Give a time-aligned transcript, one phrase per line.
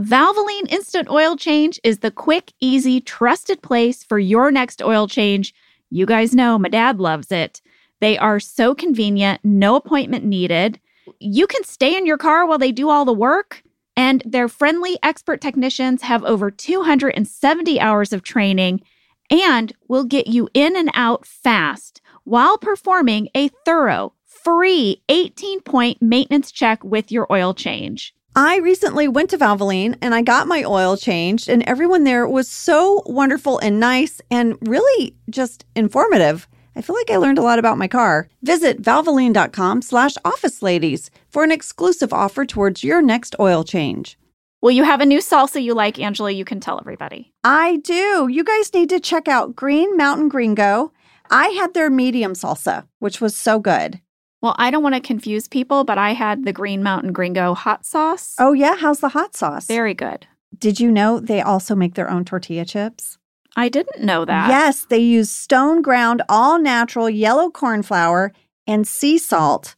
[0.00, 5.54] Valvoline Instant Oil Change is the quick, easy, trusted place for your next oil change.
[5.90, 7.60] You guys know my dad loves it.
[8.00, 10.80] They are so convenient, no appointment needed.
[11.18, 13.62] You can stay in your car while they do all the work.
[13.94, 18.80] And their friendly expert technicians have over 270 hours of training
[19.30, 26.00] and will get you in and out fast while performing a thorough, free 18 point
[26.00, 28.14] maintenance check with your oil change.
[28.36, 32.48] I recently went to Valvoline and I got my oil changed, and everyone there was
[32.48, 36.46] so wonderful and nice and really just informative.
[36.76, 38.28] I feel like I learned a lot about my car.
[38.42, 44.16] Visit valvoline.com slash office ladies for an exclusive offer towards your next oil change.
[44.62, 46.30] Well, you have a new salsa you like, Angela.
[46.30, 47.32] You can tell everybody.
[47.42, 48.28] I do.
[48.30, 50.92] You guys need to check out Green Mountain Gringo.
[51.30, 54.00] I had their medium salsa, which was so good.
[54.42, 57.84] Well, I don't want to confuse people, but I had the Green Mountain Gringo hot
[57.84, 58.34] sauce.
[58.38, 58.76] Oh, yeah?
[58.76, 59.66] How's the hot sauce?
[59.66, 60.26] Very good.
[60.58, 63.18] Did you know they also make their own tortilla chips?
[63.56, 64.48] I didn't know that.
[64.48, 68.32] Yes, they use stone ground, all natural yellow corn flour
[68.66, 69.74] and sea salt.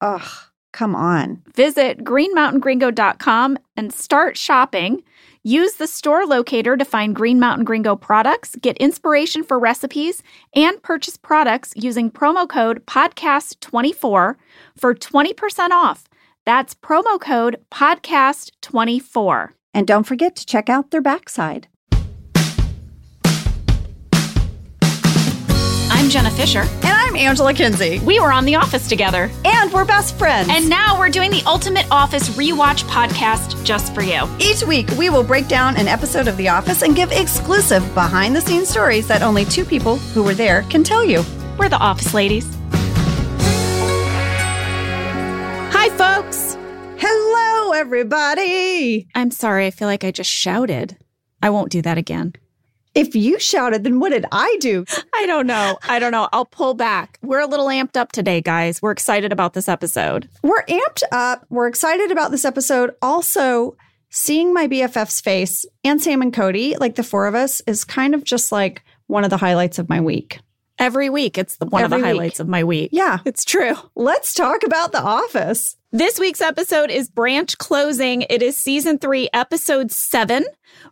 [0.00, 0.28] Ugh,
[0.72, 1.42] come on.
[1.54, 5.02] Visit greenmountaingringo.com and start shopping.
[5.46, 10.20] Use the store locator to find Green Mountain Gringo products, get inspiration for recipes,
[10.56, 14.34] and purchase products using promo code podcast24
[14.76, 16.08] for 20% off.
[16.44, 19.50] That's promo code podcast24.
[19.72, 21.68] And don't forget to check out their backside.
[25.92, 26.64] I'm Jenna Fischer.
[27.16, 27.98] I'm Angela Kinsey.
[28.00, 29.30] We were on The Office together.
[29.46, 30.50] And we're best friends.
[30.50, 34.28] And now we're doing the Ultimate Office Rewatch podcast just for you.
[34.38, 38.36] Each week, we will break down an episode of The Office and give exclusive behind
[38.36, 41.24] the scenes stories that only two people who were there can tell you.
[41.58, 42.46] We're the Office Ladies.
[45.72, 46.58] Hi, folks.
[46.98, 49.08] Hello, everybody.
[49.14, 49.64] I'm sorry.
[49.64, 50.98] I feel like I just shouted.
[51.40, 52.34] I won't do that again.
[52.96, 54.86] If you shouted, then what did I do?
[55.14, 55.78] I don't know.
[55.86, 56.30] I don't know.
[56.32, 57.18] I'll pull back.
[57.22, 58.80] We're a little amped up today, guys.
[58.80, 60.30] We're excited about this episode.
[60.42, 61.44] We're amped up.
[61.50, 62.92] We're excited about this episode.
[63.02, 63.76] Also,
[64.08, 68.14] seeing my BFF's face and Sam and Cody, like the four of us, is kind
[68.14, 70.40] of just like one of the highlights of my week.
[70.78, 72.16] Every week, it's the, one Every of the week.
[72.16, 72.90] highlights of my week.
[72.92, 73.18] Yeah.
[73.26, 73.74] It's true.
[73.94, 75.76] Let's talk about The Office.
[75.92, 78.22] This week's episode is Branch Closing.
[78.28, 80.44] It is season three, episode seven,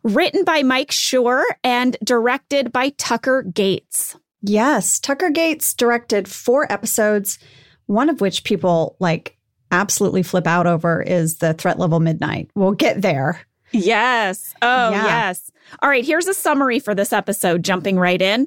[0.05, 4.17] written by Mike Schur and directed by Tucker Gates.
[4.43, 7.39] Yes, Tucker Gates directed four episodes,
[7.87, 9.37] one of which people like
[9.73, 12.51] absolutely flip out over is the threat level midnight.
[12.55, 13.41] We'll get there.
[13.73, 14.55] Yes.
[14.63, 15.05] Oh, Yeah.
[15.05, 15.51] yes.
[15.83, 16.05] All right.
[16.05, 18.47] Here's a summary for this episode, jumping right in.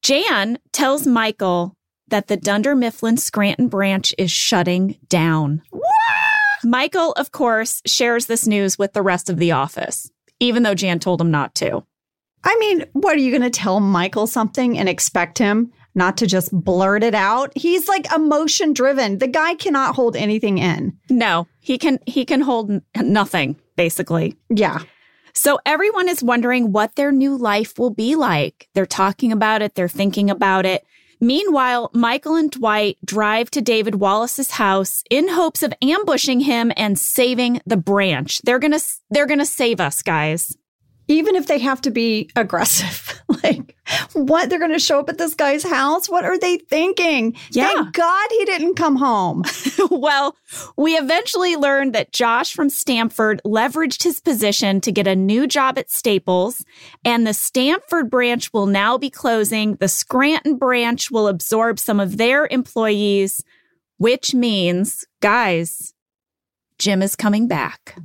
[0.00, 1.76] Jan tells Michael
[2.08, 5.62] that the Dunder Mifflin Scranton branch is shutting down.
[5.70, 5.84] What?
[6.64, 10.10] Michael, of course, shares this news with the rest of the office,
[10.42, 11.84] even though Jan told him not to.
[12.44, 16.26] I mean, what are you going to tell Michael something and expect him not to
[16.26, 17.52] just blurt it out?
[17.56, 19.18] He's like emotion driven.
[19.18, 20.98] The guy cannot hold anything in.
[21.08, 24.36] No, he can he can hold n- nothing basically.
[24.50, 24.80] Yeah.
[25.34, 28.68] So everyone is wondering what their new life will be like.
[28.74, 30.84] They're talking about it, they're thinking about it.
[31.22, 36.98] Meanwhile, Michael and Dwight drive to David Wallace's house in hopes of ambushing him and
[36.98, 38.42] saving the branch.
[38.42, 40.56] They're going to they're going to save us, guys.
[41.12, 43.22] Even if they have to be aggressive.
[43.44, 43.76] like,
[44.14, 44.48] what?
[44.48, 46.08] They're going to show up at this guy's house?
[46.08, 47.36] What are they thinking?
[47.50, 47.68] Yeah.
[47.68, 49.44] Thank God he didn't come home.
[49.90, 50.34] well,
[50.76, 55.78] we eventually learned that Josh from Stanford leveraged his position to get a new job
[55.78, 56.64] at Staples,
[57.04, 59.74] and the Stanford branch will now be closing.
[59.76, 63.44] The Scranton branch will absorb some of their employees,
[63.98, 65.92] which means, guys,
[66.78, 67.96] Jim is coming back.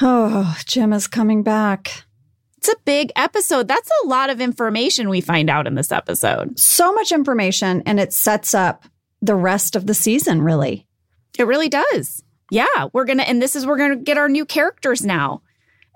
[0.00, 2.04] Oh, Jim is coming back.
[2.58, 3.68] It's a big episode.
[3.68, 6.58] That's a lot of information we find out in this episode.
[6.58, 8.84] So much information, and it sets up
[9.22, 10.84] the rest of the season, really.
[11.38, 12.24] It really does.
[12.50, 15.42] Yeah, we're going to, and this is, we're going to get our new characters now.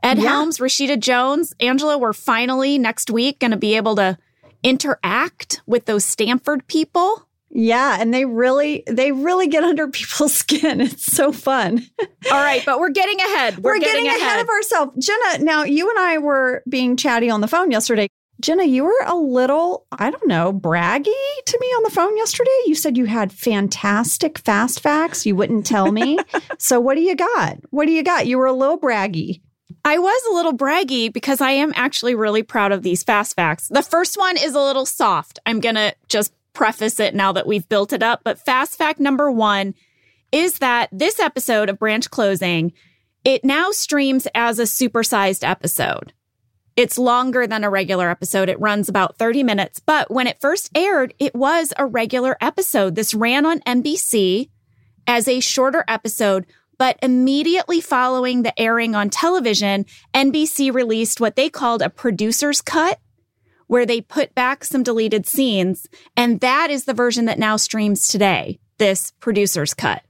[0.04, 0.28] Ed Yeah.
[0.28, 4.16] Helms, Rashida Jones, Angela, we're finally next week going to be able to
[4.62, 7.26] interact with those Stanford people.
[7.54, 10.80] Yeah, and they really they really get under people's skin.
[10.80, 11.86] It's so fun.
[12.00, 13.58] All right, but we're getting ahead.
[13.58, 14.40] We're, We're, getting, ahead.
[14.40, 15.06] of ourselves.
[15.06, 18.08] Jenna, now you and I were being chatty on the phone yesterday.
[18.40, 21.04] Jenna, you were a little, I don't know, braggy
[21.46, 22.50] to me on the phone yesterday.
[22.66, 25.24] You said you had fantastic fast facts.
[25.24, 26.18] You wouldn't tell me.
[26.58, 27.58] so what do you got?
[27.70, 28.26] What do you got?
[28.26, 29.42] You were a little braggy.
[29.84, 33.68] I was a little braggy because I am actually really proud of these fast facts.
[33.68, 35.38] The first one is a little soft.
[35.46, 38.20] I'm going to just preface it now that we've built it up.
[38.24, 39.74] But fast fact number one
[40.30, 42.72] is that this episode of Branch Closing
[43.24, 46.12] It now streams as a supersized episode.
[46.74, 48.48] It's longer than a regular episode.
[48.48, 49.78] It runs about 30 minutes.
[49.78, 52.94] But when it first aired, it was a regular episode.
[52.94, 54.48] This ran on NBC
[55.06, 56.46] as a shorter episode.
[56.78, 59.84] But immediately following the airing on television,
[60.14, 62.98] NBC released what they called a producer's cut,
[63.72, 65.86] where they put back some deleted scenes.
[66.14, 70.02] And that is the version that now streams today, this producer's cut.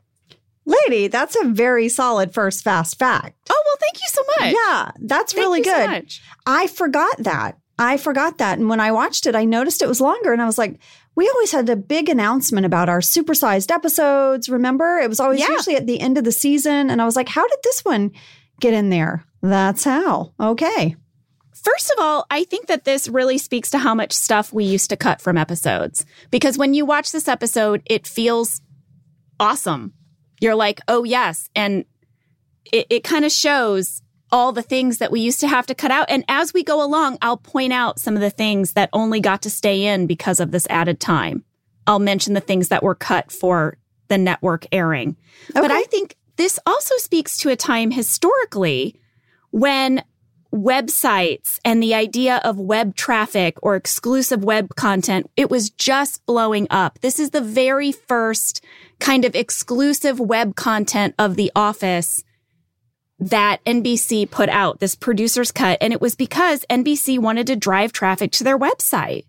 [0.67, 3.37] Lady, that's a very solid first fast fact.
[3.49, 4.55] Oh, well, thank you so much.
[4.55, 5.91] Yeah, that's Thank really you so good.
[5.91, 6.23] much.
[6.45, 7.57] I forgot that.
[7.79, 8.59] I forgot that.
[8.59, 10.81] And when I watched it, I noticed it was longer and I was like,
[11.15, 14.49] we always had a big announcement about our supersized episodes.
[14.49, 14.99] Remember?
[14.99, 15.51] It was always Yeah.
[15.51, 16.91] usually at the end of the season.
[16.91, 18.11] And I was like, how did this one
[18.61, 19.25] get in there?
[19.41, 20.33] That's how.
[20.41, 20.97] Okay.
[21.63, 24.91] First of all, I think that this really speaks to how much stuff we used
[24.91, 26.05] to cut from episodes.
[26.31, 28.61] Because when you watch this episode, it feels
[29.39, 29.93] awesome.
[30.41, 31.49] You're like, oh, yes.
[31.55, 31.85] And
[32.73, 35.91] it, it kind of shows all the things that we used to have to cut
[35.91, 36.07] out.
[36.09, 39.43] And as we go along, I'll point out some of the things that only got
[39.43, 41.45] to stay in because of this added time.
[41.87, 43.77] I'll mention the things that were cut for
[44.09, 45.17] the network airing.
[45.55, 49.01] But I think this also speaks to a time historically
[49.51, 50.03] when
[50.53, 56.67] websites and the idea of web traffic or exclusive web content, it was just blowing
[56.71, 56.99] up.
[57.01, 58.65] This is the very first
[59.01, 62.23] kind of exclusive web content of The Office
[63.19, 65.79] that NBC put out, this producer's cut.
[65.81, 69.25] And it was because NBC wanted to drive traffic to their website.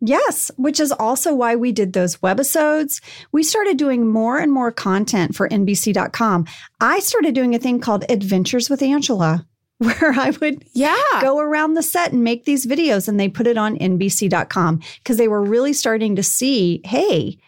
[0.00, 3.00] Yes, which is also why we did those webisodes.
[3.32, 6.46] We started doing more and more content for NBC.com.
[6.80, 9.46] I started doing a thing called Adventures with Angela,
[9.78, 10.96] where I would Yeah.
[11.20, 15.16] go around the set and make these videos and they put it on NBC.com because
[15.16, 17.38] they were really starting to see, hey,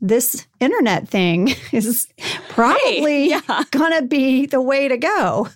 [0.00, 2.08] this internet thing is
[2.48, 3.64] probably yeah.
[3.70, 5.48] going to be the way to go.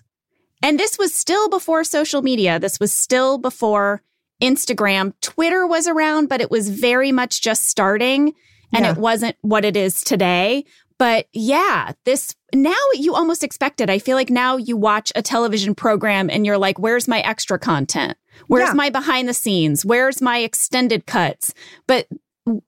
[0.62, 2.58] And this was still before social media.
[2.58, 4.02] This was still before
[4.42, 5.14] Instagram.
[5.20, 8.34] Twitter was around, but it was very much just starting
[8.72, 8.92] and Yeah.
[8.92, 10.64] it wasn't what it is today.
[11.00, 13.88] But yeah, this now you almost expect it.
[13.88, 17.58] I feel like now you watch a television program and you're like, where's my extra
[17.58, 18.18] content?
[18.48, 18.74] Where's Yeah.
[18.74, 19.82] my behind the scenes?
[19.82, 21.54] Where's my extended cuts?
[21.86, 22.06] But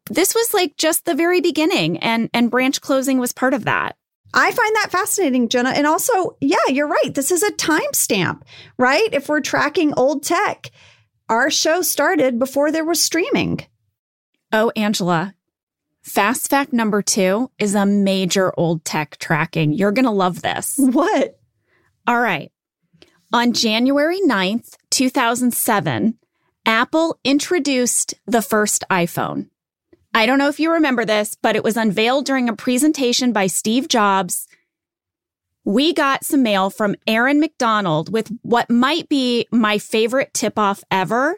[0.09, 3.97] this was like just the very beginning and and branch closing was part of that.
[4.33, 5.69] I find that fascinating, Jenna.
[5.69, 7.15] And also, yeah, you're right.
[7.15, 8.41] This is a timestamp,
[8.79, 9.11] right?
[9.13, 10.71] If we're tracking old tech,
[11.29, 13.67] our show started before there was streaming.
[14.53, 15.35] Oh, Angela.
[16.03, 19.73] Fast fact number two is a major old tech tracking.
[19.73, 20.77] You're going to love this.
[20.79, 21.39] What?
[22.07, 22.51] All right.
[23.33, 26.19] On January 9th, 2007,
[26.67, 29.49] Apple introduced the first iPhone.
[30.13, 33.47] I don't know if you remember this, but it was unveiled during a presentation by
[33.47, 34.47] Steve Jobs.
[35.65, 40.83] We got some mail from Aaron McDonald with what might be my favorite tip off
[40.91, 41.37] ever.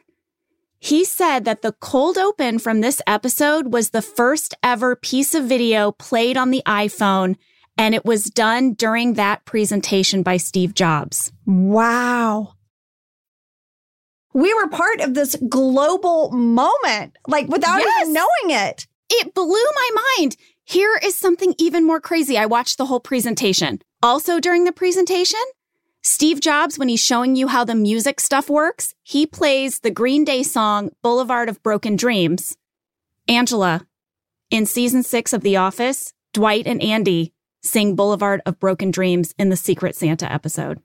[0.84, 5.44] He said that the cold open from this episode was the first ever piece of
[5.46, 7.36] video played on the iPhone,
[7.78, 11.32] and it was done during that presentation by Steve Jobs.
[11.46, 12.52] Wow.
[14.34, 18.02] We were part of this global moment, like without Yes.
[18.02, 18.86] even knowing it.
[19.08, 20.36] It blew my mind.
[20.64, 22.36] Here is something even more crazy.
[22.36, 23.80] I watched the whole presentation.
[24.02, 25.40] Also, during the presentation,
[26.06, 30.22] Steve Jobs, when he's showing you how the music stuff works, he plays the Green
[30.22, 32.58] Day song Boulevard of Broken Dreams.
[33.26, 33.86] Angela,
[34.50, 37.32] in season six of The Office, Dwight and Andy
[37.62, 40.78] sing Boulevard of Broken Dreams in the Secret Santa episode.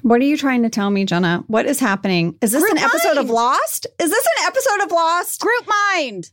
[0.00, 1.44] What are you trying to tell me, Jenna?
[1.46, 2.38] What is happening?
[2.40, 3.86] Is this an episode of Lost?
[3.98, 5.42] Is this an episode of Lost?
[5.42, 6.30] Group mind.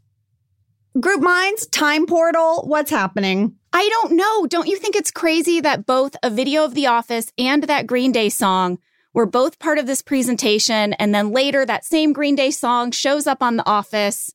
[0.97, 3.57] Group Minds, Time Portal, what's happening?
[3.77, 4.45] I don't know.
[4.47, 8.13] Don't you think it's crazy that both a video of The Office and that Green
[8.13, 8.79] Day song
[9.13, 10.93] were both part of this presentation?
[10.93, 14.31] And then later, that same Green Day song shows up on The Office.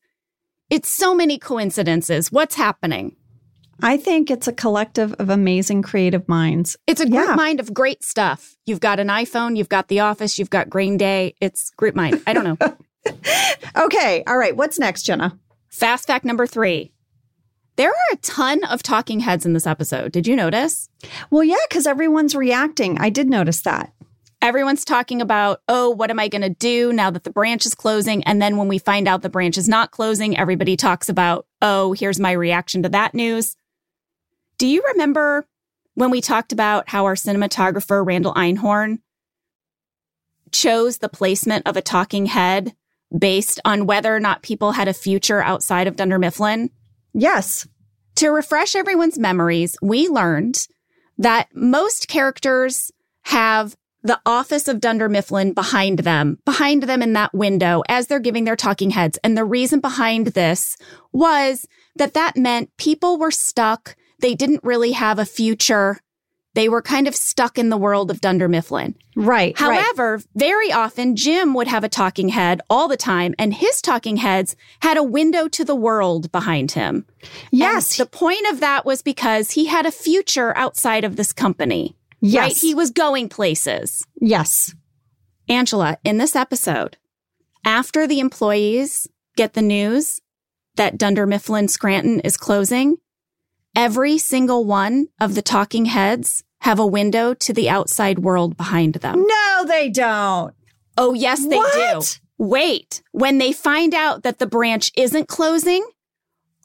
[0.68, 2.30] It's so many coincidences.
[2.30, 3.16] What's happening?
[3.82, 6.76] I think it's a collective of amazing creative minds.
[6.86, 7.34] It's a group Yeah.
[7.34, 8.56] mind of great stuff.
[8.66, 11.34] You've got an iPhone, you've got The Office, you've got Green Day.
[11.40, 12.22] It's group mind.
[12.26, 12.58] I don't know.
[13.76, 15.38] Okay, all right, what's next, Jenna?
[15.70, 16.92] Fast fact number three.
[17.80, 20.12] There are a ton of talking heads in this episode.
[20.12, 20.90] Did you notice?
[21.30, 22.98] Well, yeah, because everyone's reacting.
[22.98, 23.94] I did notice that.
[24.42, 27.74] everyone's talking about, oh, what am I going to do now that the branch is
[27.74, 28.24] closing?
[28.24, 31.92] And then when we find out the branch is not closing, everybody talks about, oh,
[31.92, 33.56] here's my reaction to that news.
[34.58, 35.46] Do you remember
[35.94, 38.98] when we talked about how our cinematographer, Randall Einhorn,
[40.52, 42.74] chose the placement of a talking head
[43.16, 46.70] based on whether or not people had a future outside of Dunder Mifflin?
[47.12, 47.66] Yes.
[48.16, 50.66] To refresh everyone's memories, we learned
[51.18, 52.90] that most characters
[53.22, 58.18] have the office of Dunder Mifflin behind them, behind them in that window as they're
[58.18, 59.18] giving their talking heads.
[59.22, 60.76] And the reason behind this
[61.12, 63.96] was that that meant people were stuck.
[64.20, 66.00] They didn't really have a future.
[66.54, 68.96] They were kind of stuck in the world of Dunder Mifflin.
[69.14, 69.58] Right.
[69.60, 69.80] right.
[69.80, 74.16] However, very often Jim would have a talking head all the time, and his talking
[74.16, 77.06] heads had a window to the world behind him.
[77.52, 77.98] Yes.
[77.98, 81.96] And the point of that was because he had a future outside of this company.
[82.20, 82.42] Yes.
[82.42, 82.56] Right?
[82.56, 84.04] He was going places.
[84.20, 84.74] yes.
[85.48, 86.96] Angela, in this episode,
[87.64, 90.20] after the employees get the news
[90.76, 92.98] that Dunder Mifflin Scranton is closing,
[93.76, 98.94] every single one of the talking heads have a window to the outside world behind
[98.96, 99.24] them.
[99.26, 100.54] No, they don't.
[100.96, 101.72] Oh, yes, they What?
[102.02, 102.06] do.
[102.38, 105.86] Wait, when they find out that the branch isn't closing,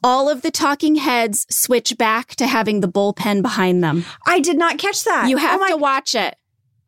[0.04, 4.04] all of the talking heads switch back to having the bullpen behind them.
[4.26, 5.28] I did not catch that.
[5.28, 6.36] You oh have Oh my- to watch it.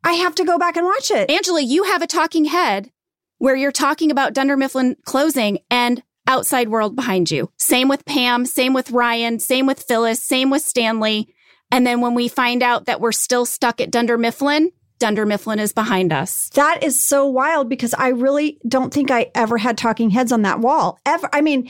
[0.03, 1.29] I have to go back and watch it.
[1.29, 2.91] Angela, you have a talking head
[3.37, 7.51] where you're talking about Dunder Mifflin closing and outside world behind you.
[7.57, 11.33] Same with Pam, same with Ryan, same with Phyllis, same with Stanley.
[11.71, 15.59] And then when we find out that we're still stuck at Dunder Mifflin, Dunder Mifflin
[15.59, 16.49] is behind us.
[16.49, 20.43] That is so wild because I really don't think I ever had talking heads on
[20.43, 20.99] that wall.
[21.05, 21.29] Ever.
[21.33, 21.69] I mean,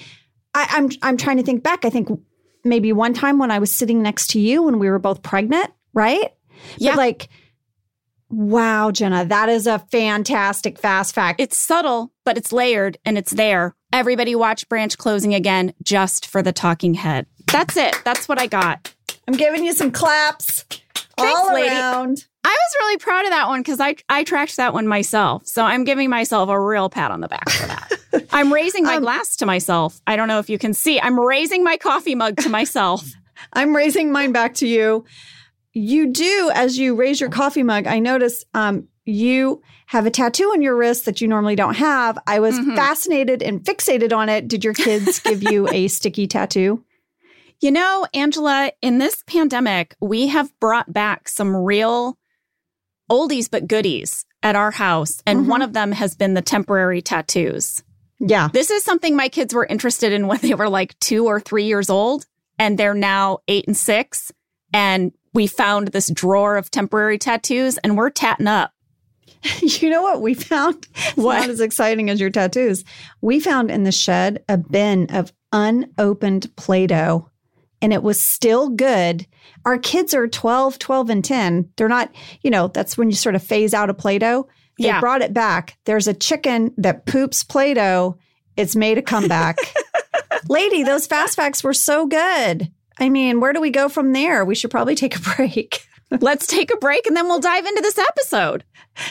[0.54, 1.86] I, I'm I'm trying to think back.
[1.86, 2.10] I think
[2.64, 5.72] maybe one time when I was sitting next to you when we were both pregnant,
[5.94, 6.34] right?
[6.78, 6.92] Yeah.
[6.92, 7.30] But like,
[8.30, 11.40] wow, Jenna, that is a fantastic fast fact.
[11.40, 13.76] It's subtle, but it's layered and it's there.
[13.92, 17.26] Everybody watch Branch closing again just for the talking head.
[17.52, 17.96] That's it.
[18.06, 18.94] That's what I got.
[19.28, 20.66] I'm giving you some claps
[21.18, 21.70] all lady.
[21.70, 22.26] around.
[22.44, 25.46] I was really proud of that one because I I tracked that one myself.
[25.46, 27.92] So I'm giving myself a real pat on the back for that.
[28.32, 30.00] I'm raising my Um, glass to myself.
[30.08, 31.00] I don't know if you can see.
[31.00, 33.04] I'm raising my coffee mug to myself.
[33.54, 35.06] I'm raising mine back to you.
[35.74, 40.46] You do, as you raise your coffee mug, I notice um, you have a tattoo
[40.54, 42.18] on your wrist that you normally don't have.
[42.28, 42.76] I was Mhm.
[42.76, 44.48] fascinated and fixated on it.
[44.48, 46.84] Did your kids give you a sticky tattoo?
[47.62, 52.18] You know, Angela, in this pandemic, we have brought back some real
[53.12, 55.22] oldies but goodies at our house.
[55.26, 55.48] And Mhm.
[55.48, 57.84] one of them has been the temporary tattoos.
[58.20, 58.50] Yeah.
[58.54, 61.66] This is something my kids were interested in when they were like two or three
[61.66, 62.26] years old,
[62.58, 64.32] and they're now eight and six.
[64.74, 68.72] And we found this drawer of temporary tattoos, and we're tatting up.
[69.62, 70.88] You know what we found?
[70.96, 71.40] It's What?
[71.40, 72.84] not as exciting as your tattoos.
[73.22, 77.30] We found in the shed a bin of unopened Play Doh,
[77.82, 79.26] and it was still good.
[79.66, 81.70] Our kids are 12, 12, and 10.
[81.78, 84.48] They're not, you know, that's when you sort of phase out of Play Doh.
[84.78, 85.00] They Yeah.
[85.00, 85.78] brought it back.
[85.86, 88.18] There's a chicken that poops Play Doh.
[88.58, 89.58] It's made a comeback.
[90.50, 92.72] Lady, those fast facts were so good.
[93.00, 94.44] I mean, where do we go from there?
[94.44, 95.86] We should probably take a break.
[96.12, 98.64] Let's take a break and then we'll dive into this episode.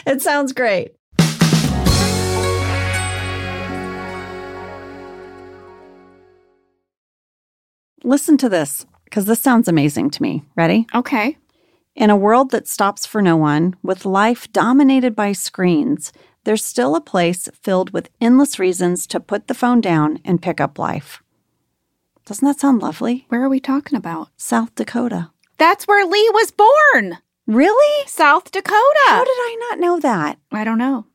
[0.05, 0.95] it sounds great.
[8.03, 10.43] Listen to this because this sounds amazing to me.
[10.55, 10.87] Ready?
[10.93, 11.37] Okay.
[11.95, 16.13] In a world that stops for no one, with life dominated by screens,
[16.45, 20.61] there's still a place filled with endless reasons to put the phone down and pick
[20.61, 21.21] up life.
[22.25, 23.25] Doesn't that sound lovely?
[23.29, 24.29] Where are we talking about?
[24.37, 25.31] South Dakota.
[25.59, 27.17] That's where Lee was born.
[27.45, 28.07] Really?
[28.07, 29.05] South Dakota.
[29.07, 30.37] How did I not know that?
[30.51, 31.05] I don't know.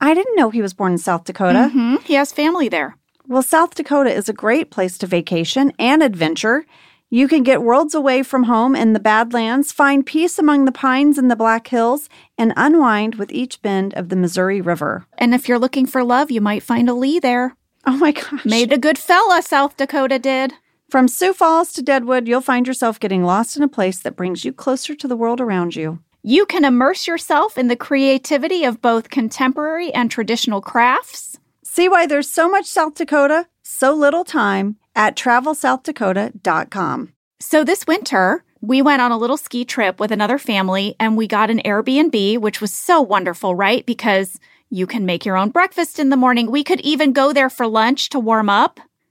[0.00, 1.70] I didn't know he was born in South Dakota.
[1.74, 2.02] Mhm.
[2.02, 2.96] He has family there.
[3.26, 6.66] Well, South Dakota is a great place to vacation and adventure.
[7.10, 11.16] You can get worlds away from home in the Badlands, find peace among the pines
[11.16, 15.06] in the Black Hills, and unwind with each bend of the Missouri River.
[15.16, 17.54] And if you're looking for love, you might find a Lee there.
[17.86, 18.44] Oh my gosh.
[18.44, 20.54] Made a good fella, South Dakota did.
[20.90, 24.44] From Sioux Falls to Deadwood, you'll find yourself getting lost in a place that brings
[24.44, 25.98] you closer to the world around you.
[26.22, 31.38] You can immerse yourself in the creativity of both contemporary and traditional crafts.
[31.64, 37.12] See why there's so much South Dakota, so little time at travelsouthdakota.com.
[37.40, 41.26] So this winter, we went on a little ski trip with another family and we
[41.26, 43.84] got an Airbnb, which was so wonderful, right?
[43.84, 44.38] Because
[44.70, 46.50] you can make your own breakfast in the morning.
[46.50, 48.80] We could even go there for lunch to warm up.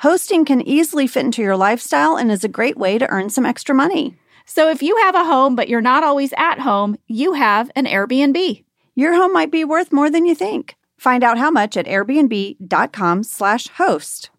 [0.00, 3.44] Hosting can easily fit into your lifestyle and is a great way to earn some
[3.44, 4.16] extra money.
[4.46, 7.84] So if you have a home but you're not always at home, you have an
[7.84, 8.64] Airbnb.
[8.94, 10.74] Your home might be worth more than you think.
[10.96, 14.30] Find out how much at airbnb.com/slash host.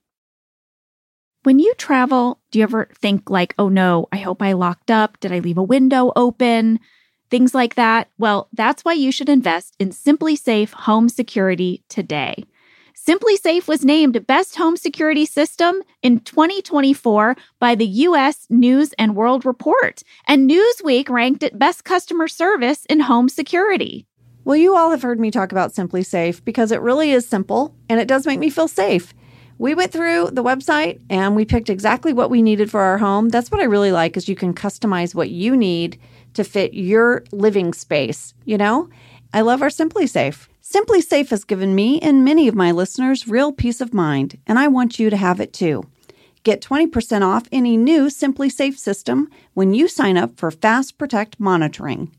[1.44, 5.20] When you travel, do you ever think, like, oh no, I hope I locked up?
[5.20, 6.80] Did I leave a window open?
[7.30, 8.10] Things like that.
[8.18, 12.46] Well, that's why you should invest in SimpliSafe Home Security today.
[13.03, 19.43] SimpliSafe was named Best Home Security System in 2024 by the US News and World
[19.43, 24.05] Report, and Newsweek ranked it Best Customer Service in Home Security.
[24.43, 28.00] Well, you all have heard me talk about SimpliSafe because it really is simple and
[28.00, 29.15] it does make me feel safe.
[29.58, 33.29] We went through the website and we picked exactly what we needed for our home.
[33.29, 36.00] That's what I really like is you can customize what you need
[36.36, 38.89] to fit your living space, you know?
[39.34, 39.72] I love our
[40.72, 41.01] SimpliSafe.
[41.01, 44.68] SimpliSafe has given me and many of my listeners real peace of mind, and I
[44.68, 45.84] want you to have it too.
[46.44, 52.12] Get 20% off any new SimpliSafe system when you sign up for Fast Protect monitoring.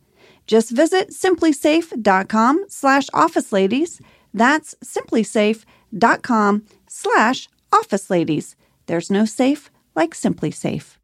[0.46, 4.00] Just visit simplisafe.com slash office ladies.
[4.34, 8.56] That's simplisafe.com slash office ladies.
[8.86, 10.96] There's no safe like SimpliSafe.
[10.96, 11.01] All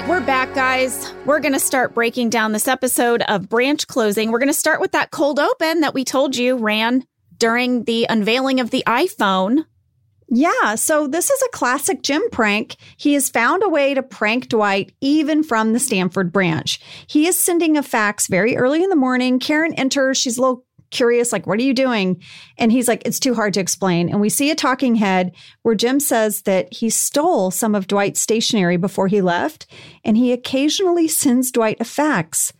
[0.00, 1.14] right, we're back, guys.
[1.24, 4.32] We're going to start breaking down this episode of branch closing.
[4.32, 7.04] We're going to start with that cold open that we told you ran
[7.38, 9.66] during the unveiling of the iPhone.
[10.28, 12.74] Yeah, so this is a classic Jim prank.
[12.96, 16.80] He has found a way to prank Dwight even from the Stanford branch.
[17.06, 19.38] He is sending a fax very early in the morning.
[19.38, 20.18] Karen enters.
[20.18, 22.22] She's a little curious, like, what are you doing?
[22.56, 24.08] And he's like, it's too hard to explain.
[24.08, 28.20] And we see a talking head where Jim says that he stole some of Dwight's
[28.20, 29.66] stationery before he left.
[30.04, 32.52] And he occasionally sends Dwight a fax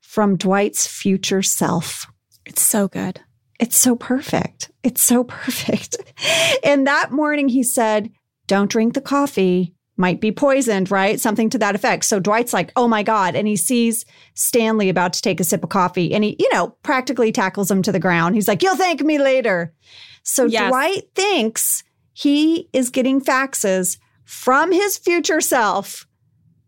[0.00, 2.06] from Dwight's future self.
[2.44, 3.20] It's so good.
[3.58, 4.70] It's so perfect.
[4.82, 5.96] It's so perfect.
[6.64, 8.10] and that morning he said,
[8.46, 9.75] Don't drink the coffee.
[9.96, 11.18] Might be poisoned, right?
[11.18, 12.04] Something to that effect.
[12.04, 13.34] So Dwight's like, Oh my God.
[13.34, 16.76] And he sees Stanley about to take a sip of coffee and he, you know,
[16.82, 18.34] practically tackles him to the ground.
[18.34, 19.72] He's like, You'll thank me later.
[20.22, 20.68] So yes.
[20.68, 21.82] Dwight thinks
[22.12, 26.06] he is getting faxes from his future self.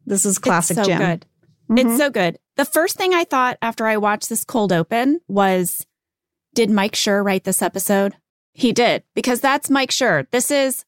[0.07, 0.99] This is classic it's so Jim.
[0.99, 1.27] Good.
[1.71, 1.79] Mm-hmm.
[1.79, 2.39] It's so good.
[2.57, 5.87] The first thing I thought after I watched this cold open was
[6.55, 8.17] did Mike Schur write this episode?
[8.53, 10.27] He did, because that's Mike Schur.
[10.31, 10.85] This is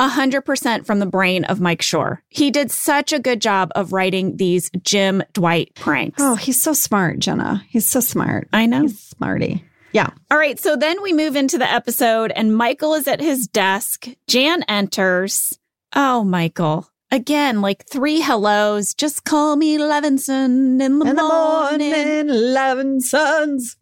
[0.00, 2.18] 100% from the brain of Mike Schur.
[2.28, 6.16] He did such a good job of writing these Jim Dwight pranks.
[6.20, 7.64] Oh, he's so smart, Jenna.
[7.68, 8.48] He's so smart.
[8.52, 8.82] I know.
[8.82, 9.64] He's smarty.
[9.92, 10.10] Yeah.
[10.30, 10.58] All right.
[10.58, 14.08] So then we move into the episode, and Michael is at his desk.
[14.26, 15.56] Jan enters.
[15.94, 16.88] Oh, Michael.
[17.12, 18.92] Again, like three hellos.
[18.94, 21.14] Just call me Levinson in the in morning.
[21.14, 23.76] the morning, Levinsons.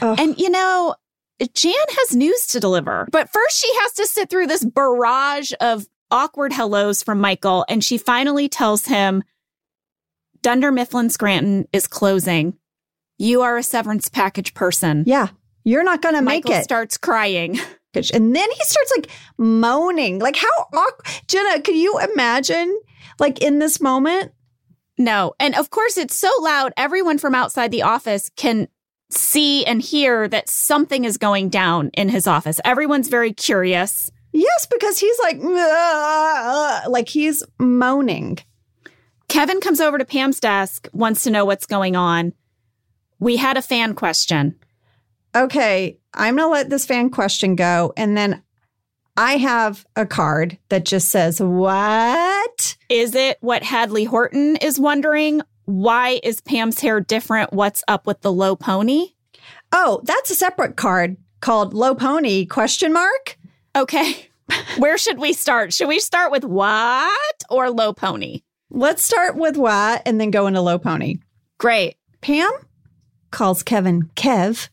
[0.00, 0.18] Ugh.
[0.18, 0.94] And you know,
[1.54, 3.08] Jan has news to deliver.
[3.12, 7.64] But first, she has to sit through this barrage of awkward hellos from Michael.
[7.68, 9.22] And she finally tells him
[10.42, 12.56] Dunder Mifflin Scranton is closing.
[13.18, 15.04] You are a severance package person.
[15.06, 15.28] Yeah.
[15.64, 16.64] You're not going to make Michael it.
[16.64, 17.58] starts crying.
[18.12, 20.20] And then he starts like moaning.
[20.20, 21.06] Like, how awkward.
[21.26, 22.80] Jenna, can you imagine,
[23.18, 24.32] like, in this moment?
[24.98, 25.32] No.
[25.40, 26.72] And of course, it's so loud.
[26.76, 28.68] Everyone from outside the office can
[29.10, 32.60] see and hear that something is going down in his office.
[32.64, 34.10] Everyone's very curious.
[34.32, 35.38] Yes, because he's like,
[36.88, 38.38] like he's moaning.
[39.28, 42.32] Kevin comes over to Pam's desk, wants to know what's going on.
[43.18, 44.58] We had a fan question.
[45.34, 47.92] Okay, I'm going to let this fan question go.
[47.96, 48.42] And then
[49.16, 52.76] I have a card that just says, What?
[52.88, 55.42] Is it what Hadley Horton is wondering?
[55.68, 57.52] Why is Pam's hair different?
[57.52, 59.08] What's up with the low pony?
[59.70, 63.36] Oh, that's a separate card called low pony question mark.
[63.76, 64.30] Okay.
[64.78, 65.74] Where should we start?
[65.74, 68.40] Should we start with what or low pony?
[68.70, 71.16] Let's start with what and then go into low pony.
[71.58, 71.96] Great.
[72.22, 72.50] Pam
[73.30, 74.70] calls Kevin Kev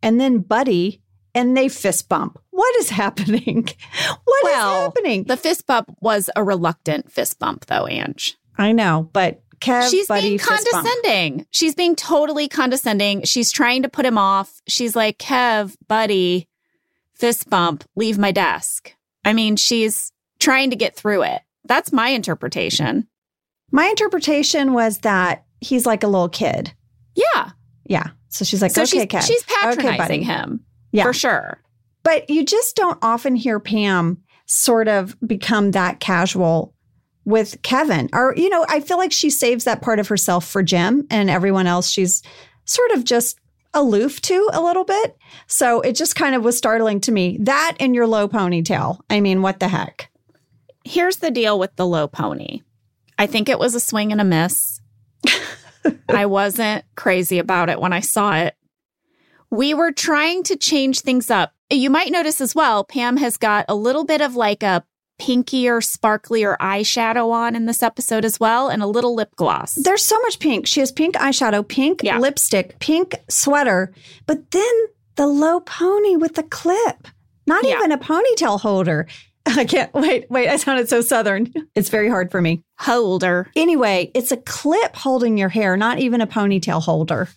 [0.00, 1.02] and then Buddy
[1.34, 2.38] and they fist bump.
[2.50, 3.68] What is happening?
[4.06, 5.24] What well, is happening?
[5.24, 8.36] The fist bump was a reluctant fist bump though, Ange.
[8.56, 11.46] I know, but Kev, She's buddy, being condescending.
[11.50, 13.24] She's being totally condescending.
[13.24, 14.60] She's trying to put him off.
[14.66, 16.48] She's like, Kev, buddy,
[17.14, 18.94] fist bump, leave my desk.
[19.24, 21.42] I mean, she's trying to get through it.
[21.66, 23.06] That's my interpretation.
[23.70, 26.72] My interpretation was that he's like a little kid.
[27.14, 27.50] Yeah.
[27.84, 28.08] Yeah.
[28.28, 29.22] So she's like, so okay, she's, Kev.
[29.22, 30.64] She's patronizing okay, him.
[30.92, 31.04] Yeah.
[31.04, 31.60] For sure.
[32.02, 36.74] But you just don't often hear Pam sort of become that casual
[37.24, 38.08] with Kevin.
[38.12, 41.30] Or, you know, I feel like she saves that part of herself for Jim and
[41.30, 42.22] everyone else she's
[42.64, 43.38] sort of just
[43.74, 45.16] aloof to a little bit.
[45.46, 47.38] So it just kind of was startling to me.
[47.40, 49.00] That and your low ponytail.
[49.08, 50.10] I mean, what the heck?
[50.84, 52.62] Here's the deal with the low pony.
[53.18, 54.80] I think it was a swing and a miss.
[56.08, 58.56] I wasn't crazy about it when I saw it.
[59.50, 61.52] We were trying to change things up.
[61.70, 64.84] You might notice as well, Pam has got a little bit of like a
[65.20, 69.74] pinkier, sparklier eyeshadow on in this episode as well, and a little lip gloss.
[69.74, 70.66] There's so much pink.
[70.66, 72.18] She has pink eyeshadow, pink Yeah.
[72.18, 73.92] lipstick, pink sweater,
[74.26, 74.72] but then
[75.16, 77.06] the low pony with the clip.
[77.46, 77.76] Not Yeah.
[77.78, 79.06] even a ponytail holder.
[79.46, 80.30] I can't wait.
[80.30, 81.52] Wait, I sounded so southern.
[81.74, 82.62] It's very hard for me.
[82.78, 83.50] Holder.
[83.56, 87.28] Anyway, it's a clip holding your hair, not even a ponytail holder.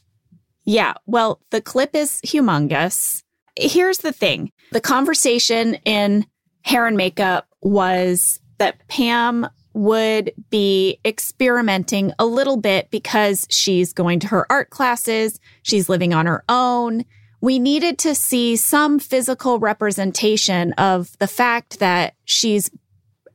[0.66, 3.22] Yeah, well, the clip is humongous.
[3.58, 6.26] Here's the thing the conversation in
[6.64, 14.20] hair and makeup was that Pam would be experimenting a little bit because she's going
[14.20, 17.06] to her art classes, she's living on her own.
[17.42, 22.72] We needed to see some physical representation of the fact that she's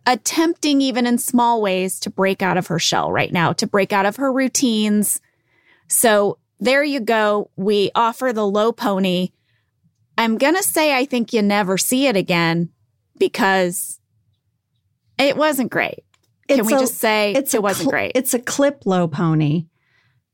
[0.06, 3.92] attempting, even in small ways, to break out of her shell right now, to break
[3.92, 5.20] out of her routines.
[5.88, 7.50] So there you go.
[7.56, 9.32] We offer the low pony.
[10.16, 12.70] I'm going to say I think you never see it again
[13.18, 13.98] because
[15.18, 16.04] it wasn't great.
[16.48, 18.12] Can It's we a- just say It's it a wasn't cl- great?
[18.14, 19.66] It's a clip low pony.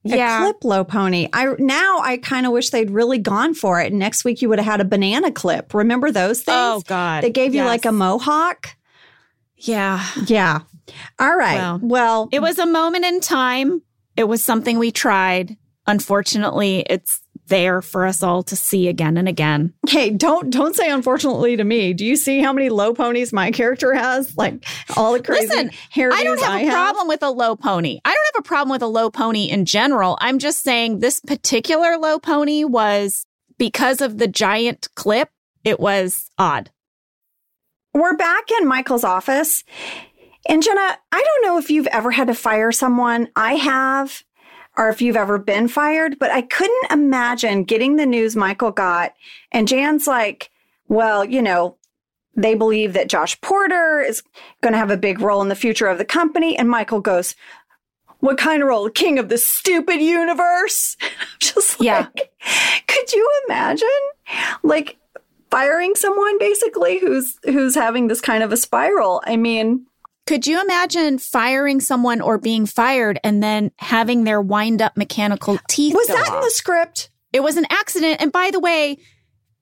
[0.05, 0.39] yeah.
[0.41, 1.29] A clip low pony.
[1.33, 3.93] I now I kind of wish they'd really gone for it.
[3.93, 5.75] Next week you would have had a banana clip.
[5.75, 6.49] Remember those oh, things?
[6.49, 7.25] oh God.
[7.25, 8.77] they gave you like a mohawk.
[9.57, 10.05] Yeah.
[10.27, 10.61] Yeah.
[11.19, 11.57] All right.
[11.57, 13.81] Well, Well, It was a moment in time.
[14.17, 15.57] It was something we tried.
[15.87, 19.73] Unfortunately, it's there for us all to see again and again.
[19.89, 21.93] hey, don't don't say unfortunately to me.
[21.93, 24.37] Do you see how many low ponies my character has?
[24.37, 24.65] Like
[24.97, 28.01] all the crazy Listen, I don't have I a problem with a low pony.
[28.05, 30.17] I don't have a problem with a low pony in general.
[30.21, 33.27] I'm just saying this particular low pony was
[33.59, 35.29] because of the giant clip,
[35.65, 36.71] it was odd.
[37.93, 39.63] We're back in Michael's office.
[40.47, 43.29] And Jenna, I don't know if you've ever had to fire someone.
[43.37, 44.25] I have,
[44.77, 49.15] or if you've ever been fired, but I couldn't imagine getting the news Michael got.
[49.53, 50.51] And Jan's like,
[50.89, 51.77] well, you know,
[52.37, 54.23] they believe that Josh Porter is
[54.61, 56.59] going to have a big role in the future of the company.
[56.59, 57.37] And Michael goes,
[58.19, 58.89] what kind of role?
[58.91, 60.97] King of the stupid universe?
[61.03, 61.09] I'm
[61.39, 62.07] just like, Yeah.
[62.89, 63.89] could you imagine?
[64.63, 64.97] Like,
[65.51, 69.23] firing someone basically who's who's having this kind of a spiral.
[69.25, 69.87] I mean,
[70.27, 75.59] Could you imagine firing someone or being fired and then having their wind up mechanical
[75.69, 75.95] teeth?
[75.95, 77.11] was that in the script?
[77.33, 78.23] It was an accident.
[78.23, 78.99] And by the way,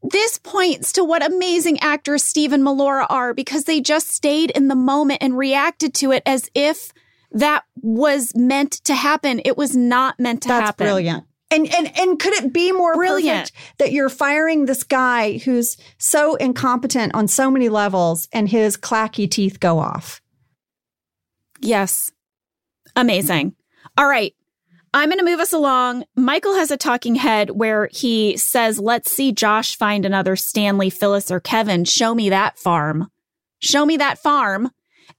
[0.02, 4.68] this points to what amazing actors Steve and Melora are because they just stayed in
[4.68, 6.92] the moment and reacted to it as if
[7.32, 9.40] that was meant to happen.
[9.44, 10.60] It was not meant to happen.
[10.60, 10.86] That's happen.
[10.86, 11.24] brilliant.
[11.50, 13.52] And and and could it be more Brilliant.
[13.76, 19.30] that you're firing this guy who's so incompetent on so many levels and his clacky
[19.30, 20.21] teeth go off?
[21.62, 22.10] Yes.
[22.96, 23.54] Amazing.
[23.96, 24.34] All right.
[24.94, 26.04] I'm going to move us along.
[26.16, 31.30] Michael has a talking head where he says, Let's see Josh find another Stanley, Phyllis,
[31.30, 31.84] or Kevin.
[31.84, 33.08] Show me that farm.
[33.60, 34.70] Show me that farm.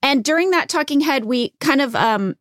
[0.04, 2.36] And during that talking head, we kind of, um,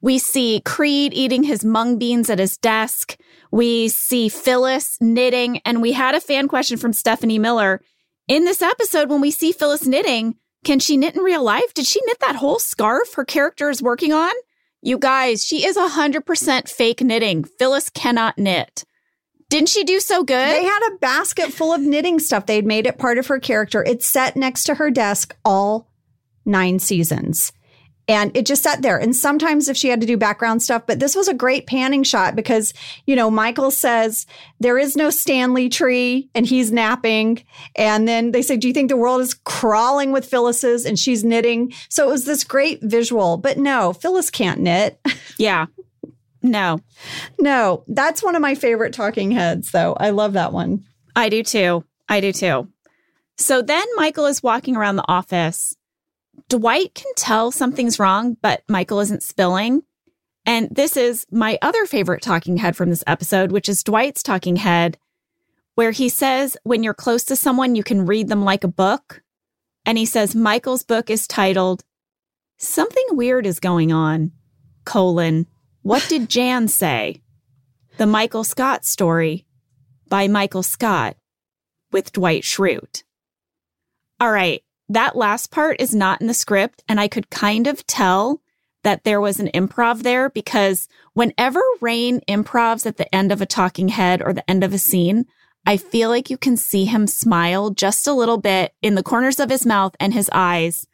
[0.00, 3.16] we see Creed eating his mung beans at his desk.
[3.52, 5.60] We see Phyllis knitting.
[5.64, 7.82] And we had a fan question from Stephanie Miller.
[8.26, 11.74] In this episode, when we see Phyllis knitting, can she knit in real life?
[11.74, 14.32] Did she knit that whole scarf her character is working on?
[14.82, 17.44] You guys, she is 100% fake knitting.
[17.44, 18.84] Phyllis cannot knit.
[19.48, 20.50] Didn't she do so good?
[20.50, 22.46] They had a basket full of knitting stuff.
[22.46, 23.84] They'd made it part of her character.
[23.84, 25.88] It's set next to her desk all
[26.44, 27.52] nine seasons.
[28.06, 28.98] And it just sat there.
[28.98, 32.02] And sometimes if she had to do background stuff, but this was a great panning
[32.02, 32.74] shot because,
[33.06, 34.26] you know, Michael says
[34.60, 37.42] there is no Stanley tree and he's napping.
[37.76, 40.84] And then they say, Do you think the world is crawling with Phyllis's?
[40.84, 41.72] And she's knitting.
[41.88, 43.38] So it was this great visual.
[43.38, 45.00] But no, Phyllis can't knit.
[45.38, 45.66] yeah.
[46.44, 46.80] No,
[47.40, 49.94] no, that's one of my favorite talking heads, though.
[49.94, 50.84] I love that one.
[51.16, 51.84] I do too.
[52.06, 52.68] I do too.
[53.38, 55.74] So then Michael is walking around the office.
[56.48, 59.82] Dwight can tell something's wrong, but Michael isn't spilling.
[60.46, 64.56] And this is my other favorite talking head from this episode, which is Dwight's talking
[64.56, 64.98] head,
[65.74, 69.22] where he says, when you're close to someone, you can read them like a book.
[69.86, 71.82] And he says, Michael's book is titled,
[72.56, 74.32] Something Weird is Going On,
[74.84, 75.46] colon,
[75.82, 77.22] What Did Jan Say?
[77.96, 79.46] The Michael Scott Story
[80.08, 81.16] by Michael Scott
[81.90, 83.04] with Dwight Schrute.
[84.20, 84.62] All right,
[84.94, 88.40] that last part is not in the script, and I could kind of tell
[88.82, 93.46] that there was an improv there because whenever Rainn improvs at the end of a
[93.46, 95.26] talking head or the end of a scene,
[95.66, 99.40] I feel like you can see him smile just a little bit in the corners
[99.40, 100.86] of his mouth and his eyes.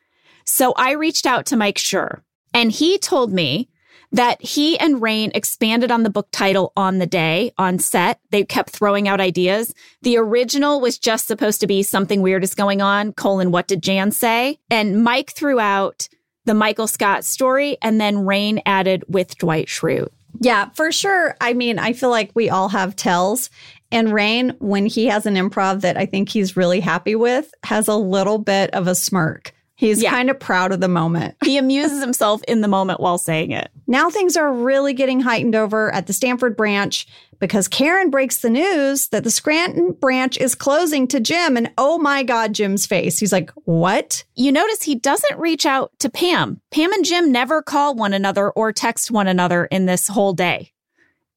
[0.44, 2.20] So I reached out to Mike Schur,
[2.54, 3.68] and he told me
[4.12, 8.20] that he and Rainn expanded on the book title on the day on set.
[8.30, 9.74] They kept throwing out ideas.
[10.02, 13.82] The original was just supposed to be something weird is going on, colon, what did
[13.82, 14.58] Jan say?
[14.70, 16.08] And Mike threw out
[16.44, 20.08] the Michael Scott story and then Rainn added with Dwight Schrute.
[20.40, 21.36] Yeah, for sure.
[21.40, 23.50] I mean, I feel like we all have tells.
[23.92, 27.88] And Rainn, when he has an improv that I think he's really happy with, has
[27.88, 29.52] a little bit of a smirk.
[29.80, 30.10] He's yeah.
[30.10, 31.36] kind of proud of the moment.
[31.42, 33.70] He amuses himself in the moment while saying it.
[33.86, 37.06] Now things are really getting heightened over at the Stanford branch
[37.38, 41.56] because Karen breaks the news that the Scranton branch is closing to Jim.
[41.56, 43.18] And oh my God, Jim's face.
[43.18, 44.22] He's like, What?
[44.34, 46.60] You notice he doesn't reach out to Pam.
[46.70, 50.72] Pam and Jim never call one another or text one another in this whole day.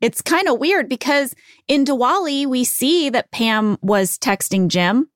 [0.02, 1.34] It's kind of weird because
[1.70, 5.08] in Diwali, we see that Pam was texting Jim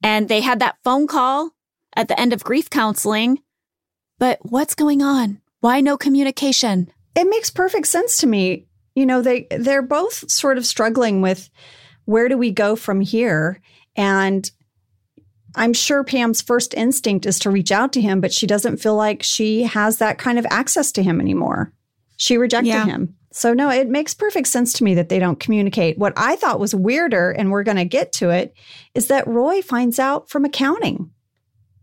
[0.00, 1.50] and they had that phone call
[1.94, 3.40] at the end of grief counseling.
[4.18, 5.40] But what's going on?
[5.60, 6.90] Why no communication?
[7.14, 8.66] It makes perfect sense to me.
[8.94, 11.48] You know, they they're both sort of struggling with
[12.04, 13.60] where do we go from here?
[13.96, 14.50] And
[15.54, 18.96] I'm sure Pam's first instinct is to reach out to him, but she doesn't feel
[18.96, 21.72] like she has that kind of access to him anymore.
[22.16, 22.84] She rejected yeah.
[22.84, 23.16] him.
[23.32, 25.98] So, no, it makes perfect sense to me that they don't communicate.
[25.98, 28.54] What I thought was weirder, and we're going to get to it,
[28.94, 31.10] is that Roy finds out from accounting.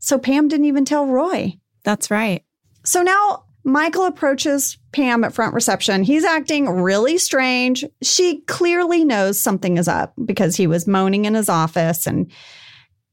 [0.07, 1.59] So Pam didn't even tell Roy.
[1.83, 2.45] That's right.
[2.85, 6.01] So now Michael approaches Pam at front reception.
[6.01, 7.83] He's acting really strange.
[8.01, 12.31] She clearly knows something is up because he was moaning in his office and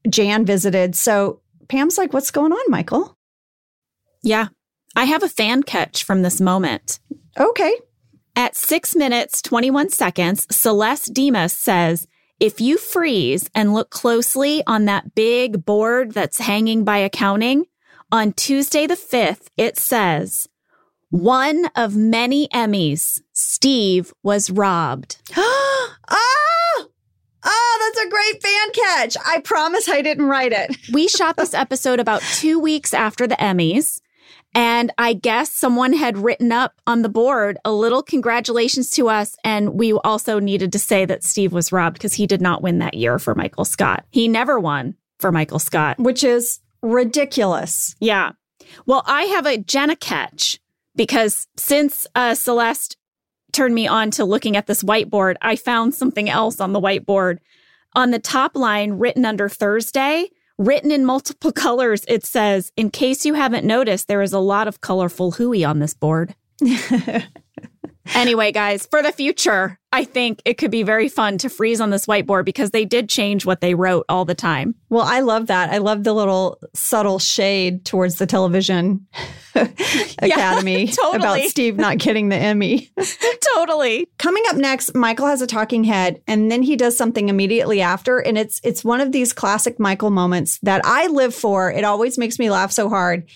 [0.09, 0.95] Jan visited.
[0.95, 3.19] So Pam's like, What's going on, Michael?
[4.23, 4.47] Yeah.
[4.95, 7.01] I have a fan catch from this moment.
[7.37, 7.77] Okay.
[8.37, 12.07] At six minutes, 21 seconds, Celeste Demas says,
[12.41, 17.65] if you freeze and look closely on that big board that's hanging by accounting,
[18.13, 20.49] on Tuesday the 5th, it says,
[21.11, 25.19] one of many Emmys, Steve was robbed.
[25.37, 25.97] ah!
[27.47, 29.17] Oh, that's a great fan catch.
[29.27, 30.77] I promise I didn't write it.
[30.95, 34.01] we shot this episode about two weeks after the Emmys.
[34.55, 39.37] And I guess someone had written up on the board a little congratulations to us.
[39.43, 42.79] And we also needed to say that Steve was robbed because he did not win
[42.79, 44.05] that year for Michael Scott.
[44.11, 47.97] He never won for Michael Scott, which is ridiculous.
[47.99, 48.33] Yeah.
[48.87, 50.61] Well, I have a Jenna catch
[50.95, 52.97] because since uh, Celeste
[53.53, 57.39] turned me on to looking at this whiteboard, I found something else on the whiteboard.
[57.97, 63.27] On the top line, written under Thursday, Written in multiple colors, it says, in case
[63.27, 66.35] you haven't noticed, there is a lot of colorful hooey on this board.
[68.15, 71.91] anyway, guys, for the future, I think it could be very fun to freeze on
[71.91, 74.75] this whiteboard because they did change what they wrote all the time.
[74.89, 75.71] Well, I love that.
[75.71, 79.07] I love the little subtle shade towards the television
[79.55, 81.17] academy totally.
[81.17, 82.91] about Steve not getting the Emmy.
[83.55, 84.09] totally.
[84.19, 88.19] Coming up next, Michael has a talking head and then he does something immediately after
[88.19, 91.71] and it's it's one of these classic Michael moments that I live for.
[91.71, 93.29] It always makes me laugh so hard.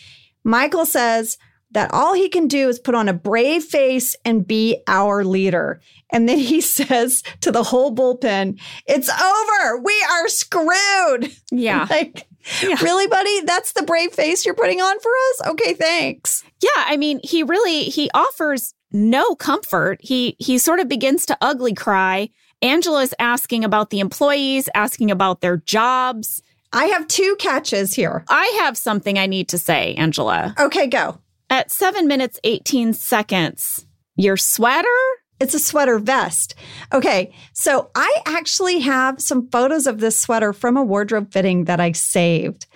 [0.44, 1.38] Michael says,
[1.72, 5.80] that all he can do is put on a brave face and be our leader.
[6.10, 9.78] And then he says to the whole bullpen, It's over.
[9.82, 11.32] We are screwed.
[11.50, 11.86] Yeah.
[11.90, 12.26] like,
[12.62, 12.76] yeah.
[12.82, 13.42] really, buddy?
[13.42, 15.50] That's the brave face you're putting on for us?
[15.50, 16.44] Okay, thanks.
[16.62, 16.70] Yeah.
[16.76, 19.98] I mean, he really he offers no comfort.
[20.02, 22.30] He he sort of begins to ugly cry.
[22.60, 26.42] Angela's asking about the employees, asking about their jobs.
[26.72, 28.24] I have two catches here.
[28.28, 30.54] I have something I need to say, Angela.
[30.58, 31.18] Okay, go.
[31.50, 34.88] At seven minutes, 18 seconds, your sweater?
[35.40, 36.54] It's a sweater vest.
[36.92, 37.32] Okay.
[37.52, 41.92] So I actually have some photos of this sweater from a wardrobe fitting that I
[41.92, 42.66] saved.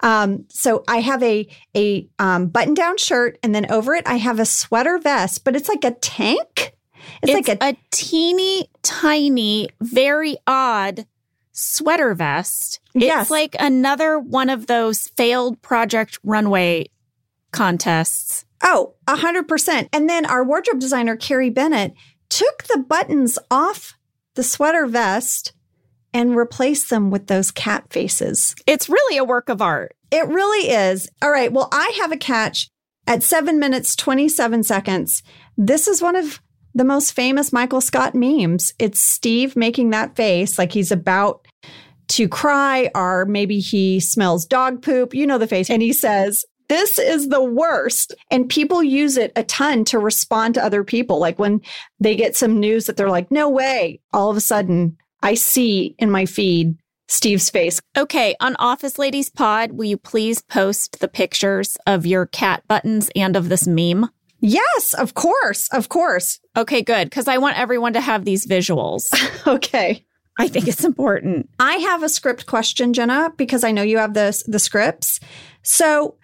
[0.00, 4.16] Um, so I have a, a um, button down shirt and then over it, I
[4.16, 6.74] have a sweater vest, but it's like a tank.
[7.22, 11.06] It's, it's like a, a teeny tiny, very odd
[11.50, 12.80] sweater vest.
[12.94, 13.30] It's yes.
[13.30, 16.88] like another one of those failed project runway
[17.52, 18.44] contests.
[18.62, 19.88] Oh, 100%.
[19.92, 21.94] And then our wardrobe designer, Carey Bennett,
[22.28, 23.94] took the buttons off
[24.34, 25.52] the sweater vest
[26.14, 28.54] and replaced them with those cat faces.
[28.66, 29.94] It's really a work of art.
[30.10, 31.08] It really is.
[31.22, 31.52] All right.
[31.52, 32.68] Well, I have a catch
[33.06, 35.22] at seven minutes, 27 seconds.
[35.56, 36.40] This is one of
[36.74, 38.72] the most famous Michael Scott memes.
[38.78, 41.46] It's Steve making that face like he's about
[42.08, 45.14] to cry, or maybe he smells dog poop.
[45.14, 45.70] You know the face.
[45.70, 48.14] And he says, this is the worst.
[48.30, 51.18] And people use it a ton to respond to other people.
[51.18, 51.60] Like when
[52.00, 55.94] they get some news that they're like, no way, all of a sudden I see
[55.98, 57.78] in my feed Steve's face.
[57.94, 63.10] Okay, on Office Ladies Pod, will you please post the pictures of your cat buttons
[63.14, 64.08] and of this meme?
[64.40, 65.68] Yes, of course.
[65.72, 66.40] Of course.
[66.56, 67.10] Okay, good.
[67.10, 69.12] Because I want everyone to have these visuals.
[69.46, 70.06] okay.
[70.38, 71.50] I think it's important.
[71.60, 75.20] I have a script question, Jenna, because I know you have the, the scripts.
[75.62, 76.16] So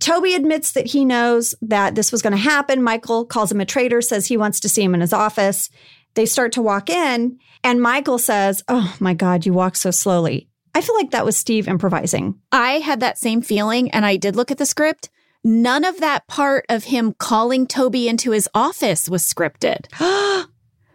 [0.00, 2.82] Toby admits that he knows that this was going to happen.
[2.82, 5.70] Michael calls him a traitor, says he wants to see him in his office.
[6.14, 10.48] They start to walk in, and Michael says, Oh my God, you walk so slowly.
[10.74, 12.40] I feel like that was Steve improvising.
[12.52, 15.10] I had that same feeling, and I did look at the script.
[15.44, 19.86] None of that part of him calling Toby into his office was scripted.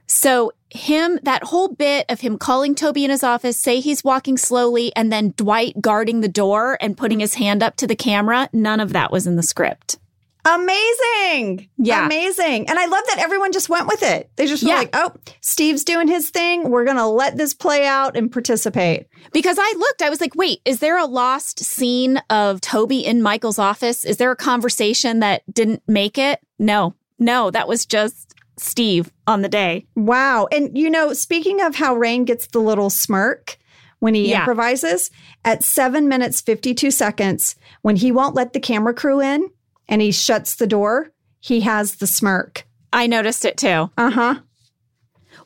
[0.07, 4.37] so, him, that whole bit of him calling Toby in his office, say he's walking
[4.37, 8.49] slowly, and then Dwight guarding the door and putting his hand up to the camera,
[8.51, 9.97] none of that was in the script.
[10.45, 11.69] Amazing.
[11.77, 12.05] Yeah.
[12.05, 12.67] Amazing.
[12.69, 14.29] And I love that everyone just went with it.
[14.35, 14.75] They just were Yeah.
[14.79, 16.69] like, oh, Steve's doing his thing.
[16.69, 19.07] We're going to let this play out and participate.
[19.31, 23.21] Because I looked, I was like, wait, is there a lost scene of Toby in
[23.21, 24.03] Michael's office?
[24.03, 26.39] Is there a conversation that didn't make it?
[26.59, 29.85] No, no, that was just Steve on the day.
[29.95, 30.47] Wow.
[30.51, 33.57] And, you know, speaking of how Rainn gets the little smirk
[33.99, 34.39] when he Yeah.
[34.39, 35.09] improvises,
[35.45, 39.49] at seven minutes, 52 seconds, when he won't let the camera crew in
[39.87, 42.65] and he shuts the door, he has the smirk.
[42.91, 43.89] I noticed it too.
[43.97, 44.35] Uh huh.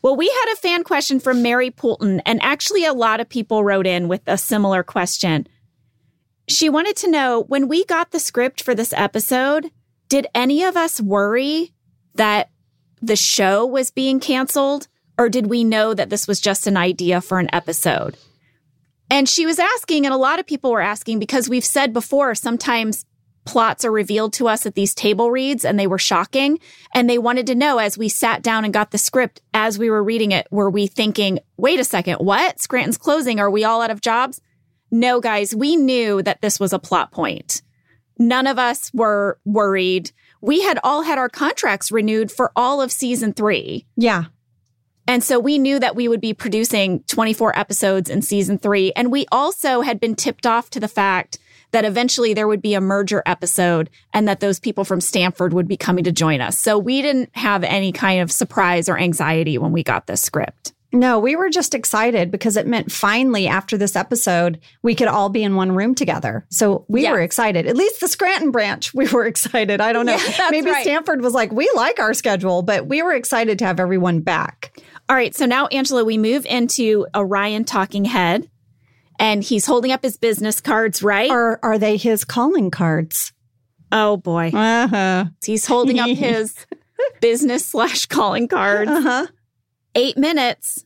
[0.01, 3.63] Well, we had a fan question from Mary Poulton, and actually, a lot of people
[3.63, 5.47] wrote in with a similar question.
[6.47, 9.71] She wanted to know when we got the script for this episode,
[10.07, 11.73] did any of us worry
[12.15, 12.49] that
[13.01, 17.21] the show was being canceled, or did we know that this was just an idea
[17.21, 18.17] for an episode?
[19.09, 22.35] And she was asking, and a lot of people were asking because we've said before,
[22.35, 23.05] sometimes
[23.45, 26.59] plots are revealed to us at these table reads and they were shocking.
[26.93, 29.89] And they wanted to know as we sat down and got the script, as we
[29.89, 32.59] were reading it, were we thinking, wait a second, what?
[32.59, 33.39] Scranton's closing.
[33.39, 34.41] Are we all out of jobs?
[34.91, 37.61] No, guys, we knew that this was a plot point.
[38.19, 40.11] None of us were worried.
[40.41, 43.85] We had all had our contracts renewed for all of season three.
[43.95, 44.25] Yeah.
[45.07, 48.91] And so we knew that we would be producing 24 episodes in season three.
[48.95, 51.39] And we also had been tipped off to the fact
[51.71, 55.67] that eventually there would be a merger episode and that those people from Stamford would
[55.67, 56.57] be coming to join us.
[56.59, 60.73] So we didn't have any kind of surprise or anxiety when we got this script.
[60.93, 65.27] No, we were just excited because it meant finally after this episode, we could all
[65.27, 66.45] be in one room together.
[66.49, 67.11] So we Yes.
[67.11, 67.67] were excited.
[67.67, 69.81] At least the Scranton branch, we were excited.
[69.81, 70.15] I don't know.
[70.15, 70.81] Yeah, Maybe right.
[70.83, 74.79] Stamford was like, we like our schedule, but we were excited to have everyone back.
[75.09, 75.35] All right.
[75.35, 78.49] So now, Angela, we move into a Ryan talking head
[79.19, 81.29] and he's holding up his business cards, right?
[81.29, 83.33] Or are they his calling cards?
[83.91, 84.51] oh boy.
[84.53, 85.25] Uh-huh.
[85.45, 86.53] He's holding up his
[87.21, 88.91] business slash calling cards.
[88.91, 89.27] Uh-huh.
[89.97, 90.85] Eight minutes.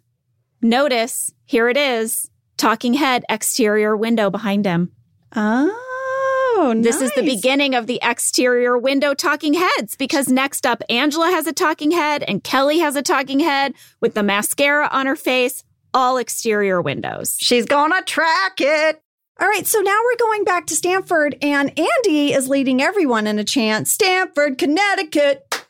[0.61, 2.29] Notice, here it is.
[2.55, 4.93] Talking head, exterior window behind him.
[5.35, 11.25] Oh, This is the beginning of the exterior window talking heads because next up, Angela
[11.29, 15.17] has a talking head and Kelly has a talking head with the mascara on her
[15.17, 17.35] face, all exterior windows.
[17.37, 19.01] She's gonna track it.
[19.41, 23.39] All right, so now we're going back to Stamford, and Andy is leading everyone in
[23.39, 25.65] a chant Stamford, Connecticut.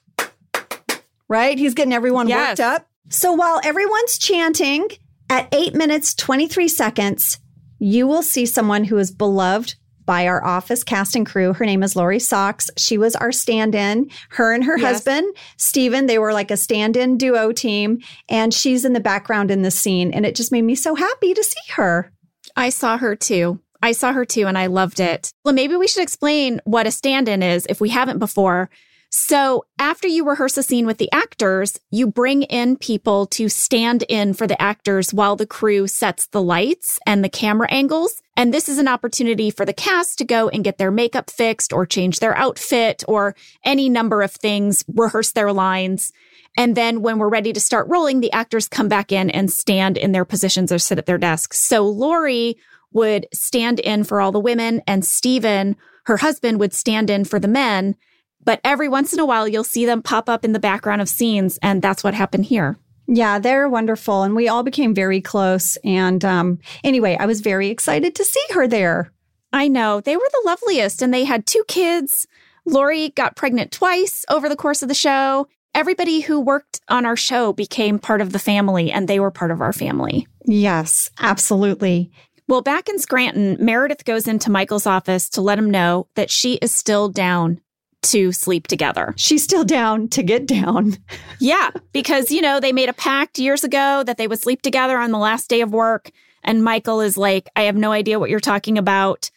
[1.27, 1.58] Right?
[1.58, 2.60] He's getting everyone Yes.
[2.60, 2.90] worked up.
[3.12, 4.88] So while everyone's chanting
[5.30, 7.39] at eight minutes, 23 seconds,
[7.78, 11.54] you will see someone who is beloved by our office cast and crew.
[11.54, 12.69] Her name is Lori Socks.
[12.78, 14.10] She was our stand in.
[14.30, 14.93] Her and her Yes.
[15.06, 18.00] husband, Steven, they were like a stand in duo team.
[18.30, 20.12] And she's in the background in the scene.
[20.13, 22.12] And it just made me so happy to see her.
[22.56, 23.60] I saw her too.
[23.84, 25.32] I saw her too and I loved it.
[25.43, 28.69] Well, maybe we should explain what a stand in is if we haven't before.
[29.13, 34.04] So, after you rehearse a scene with the actors, you bring in people to stand
[34.08, 38.21] in for the actors while the crew sets the lights and the camera angles.
[38.38, 41.74] And this is an opportunity for the cast to go and get their makeup fixed
[41.74, 46.13] or change their outfit or any number of things, rehearse their lines.
[46.56, 49.97] And then when we're ready to start rolling, the actors come back in and stand
[49.97, 51.60] in their positions or sit at their desks.
[51.60, 52.56] So Lori
[52.93, 57.39] would stand in for all the women and Stephen, her husband, would stand in for
[57.39, 57.97] the men.
[58.43, 61.09] But every once in a while, you'll see them pop up in the background of
[61.09, 61.59] scenes.
[61.61, 62.78] And that's what happened here.
[63.07, 64.24] Yeah, they're wonderful.
[64.24, 65.78] And we all became very close.
[65.84, 69.11] And um, anyway, I was very excited to see her there.
[69.53, 72.26] I know they were the loveliest and they had two kids.
[72.65, 75.47] Lori got pregnant twice over the course of the show.
[75.74, 79.51] Everybody who worked on our show became part of the family and they were part
[79.51, 80.28] of our family.
[80.45, 82.11] Yes, absolutely.
[82.47, 86.55] Well, back in Scranton, Meredith goes into Michael's office to let him know that she
[86.55, 87.61] is still down
[88.04, 89.14] to sleep together.
[89.18, 90.97] She's still down to get down.
[91.39, 94.97] Yeah, because, you know, they made a pact years ago that they would sleep together
[94.97, 96.12] on the last day of work.
[96.43, 99.30] And Michael is like, I have no idea what you're talking about.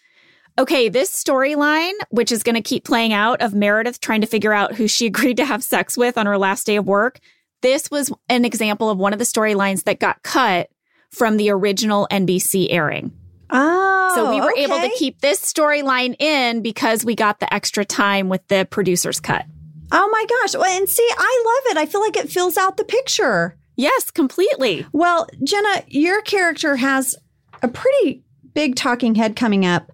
[0.59, 4.53] Okay, this storyline, which is going to keep playing out of Meredith trying to figure
[4.53, 7.21] out who she agreed to have sex with on her last day of work,
[7.63, 10.69] this was an example of one of the storylines that got cut
[11.11, 13.13] from the original NBC airing.
[13.51, 14.65] Oh, So we oh, were okay.
[14.65, 19.21] able to keep this storyline in because we got the extra time with the producer's
[19.21, 19.45] cut.
[19.93, 20.55] Oh my gosh.
[20.55, 21.79] Well, and see, I love it.
[21.79, 23.57] I feel like it fills out the picture.
[23.77, 24.87] Yes, completely.
[24.93, 27.17] Well, Jenna, your character has
[27.63, 28.23] a pretty
[28.55, 29.91] big talking head coming up.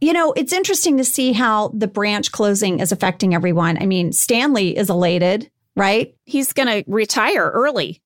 [0.00, 3.80] You know, it's interesting to see how the branch closing is affecting everyone.
[3.80, 6.14] I mean, Stanley is elated, right?
[6.24, 8.02] He's going to retire early.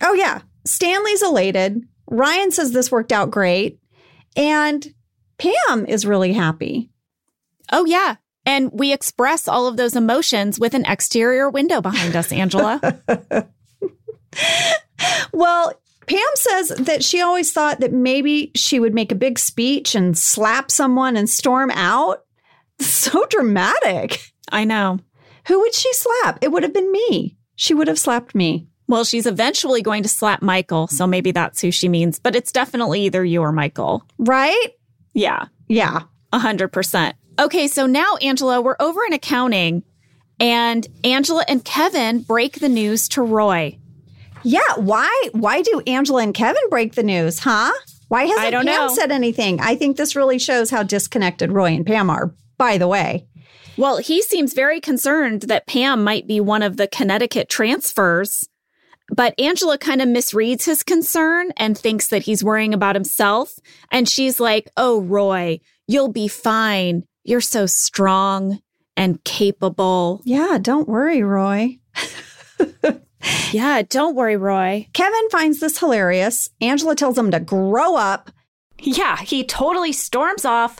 [0.00, 0.42] Oh, yeah.
[0.64, 1.82] Stanley's elated.
[2.06, 3.79] Ryan says this worked out great.
[4.36, 4.94] And
[5.38, 6.90] Pam is really happy.
[7.72, 8.16] Oh, yeah.
[8.46, 12.80] And we express all of those emotions with an exterior window behind us, Angela.
[15.32, 15.72] Well,
[16.06, 20.16] Pam says that she always thought that maybe she would make a big speech and
[20.16, 22.24] slap someone and storm out.
[22.80, 24.20] So dramatic.
[24.50, 24.98] I know.
[25.46, 26.38] Who would she slap?
[26.42, 27.36] It would have been me.
[27.54, 28.68] She would have slapped me.
[28.90, 30.88] Well, she's eventually going to slap Michael.
[30.88, 34.04] So maybe that's who she means, but it's definitely either you or Michael.
[34.18, 34.66] Right?
[35.14, 36.00] Yeah, Yeah.
[36.32, 37.12] a 100%.
[37.38, 39.82] Okay, so now, Angela, we're over in accounting,
[40.38, 43.78] and Angela and Kevin break the news to Roy.
[44.42, 44.60] Yeah.
[44.76, 47.70] Why why do Angela and Kevin break the news, huh?
[48.08, 48.94] Why hasn't I don't Pam know.
[48.94, 49.60] said anything?
[49.60, 53.26] I think this really shows how disconnected Roy and Pam are, by the way.
[53.76, 58.48] Well, he seems very concerned that Pam might be one of the Connecticut transfers,
[59.14, 63.58] but Angela kind of misreads his concern and thinks that he's worrying about himself.
[63.90, 67.04] And she's like, Oh, Roy, you'll be fine.
[67.24, 68.60] You're so strong
[68.96, 70.22] and capable.
[70.24, 71.78] Yeah, don't worry, Roy.
[73.52, 74.88] Yeah, don't worry, Roy.
[74.92, 76.48] Kevin finds this hilarious.
[76.60, 78.30] Angela tells him to grow up.
[78.80, 80.78] Yeah, he totally storms off.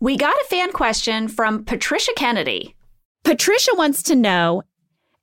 [0.00, 2.74] We got a fan question from Patricia Kennedy.
[3.22, 4.62] Patricia wants to know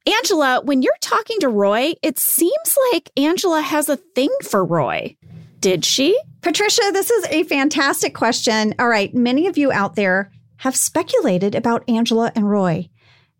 [0.07, 5.17] Angela, when you're talking to Roy, it seems like Angela has a thing for Roy.
[5.59, 6.17] Did she?
[6.41, 8.73] Patricia, this is a fantastic question.
[8.79, 12.89] All right, many of you out there have speculated about Angela and Roy.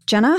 [0.07, 0.38] Jenna,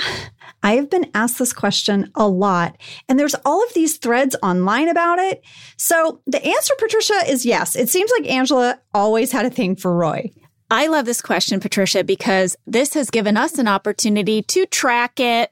[0.62, 2.76] I have been asked this question a lot,
[3.09, 5.43] and there's all of these threads online about it.
[5.79, 7.74] So the answer, Patricia, is yes.
[7.74, 10.31] It seems like Angela always had a thing for Roy.
[10.70, 15.51] I love this question, Patricia, because this has given us an opportunity to track it.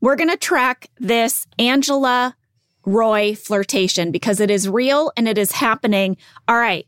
[0.00, 2.36] We're going to track this Angela
[2.86, 6.16] Roy flirtation because it is real and it is happening.
[6.48, 6.86] All right.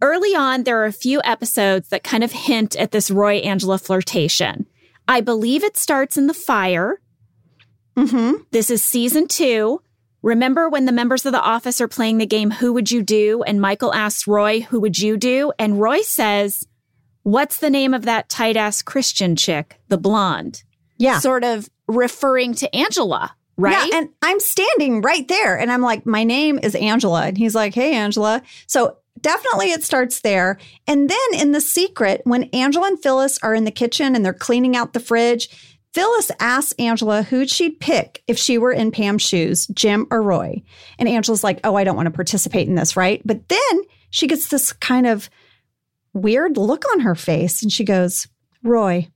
[0.00, 3.78] Early on, there are a few episodes that kind of hint at this Roy Angela
[3.78, 4.66] flirtation.
[5.08, 7.00] I believe it starts in the fire.
[7.96, 8.42] Mm-hmm.
[8.50, 9.80] This is season two.
[10.22, 13.42] Remember when the members of the office are playing the game, Who Would You Do?
[13.42, 15.52] And Michael asks Roy, Who would you do?
[15.58, 16.66] And Roy says,
[17.22, 20.62] What's the name of that tight ass Christian chick, the blonde?
[20.96, 21.18] Yeah.
[21.18, 23.90] Sort of referring to Angela, right?
[23.90, 27.26] Yeah, and I'm standing right there and I'm like, my name is Angela.
[27.26, 28.42] And he's like, hey, Angela.
[28.66, 30.58] So definitely it starts there.
[30.86, 34.32] And then in The Secret, when Angela and Phyllis are in the kitchen and they're
[34.32, 35.48] cleaning out the fridge,
[35.92, 40.62] Phyllis asks Angela who she'd pick if she were in Pam's shoes, Jim or Roy.
[40.98, 43.22] And Angela's like, oh, I don't want to participate in this, right?
[43.24, 45.30] But then she gets this kind of
[46.12, 48.26] weird look on her face and she goes,
[48.64, 49.08] Roy.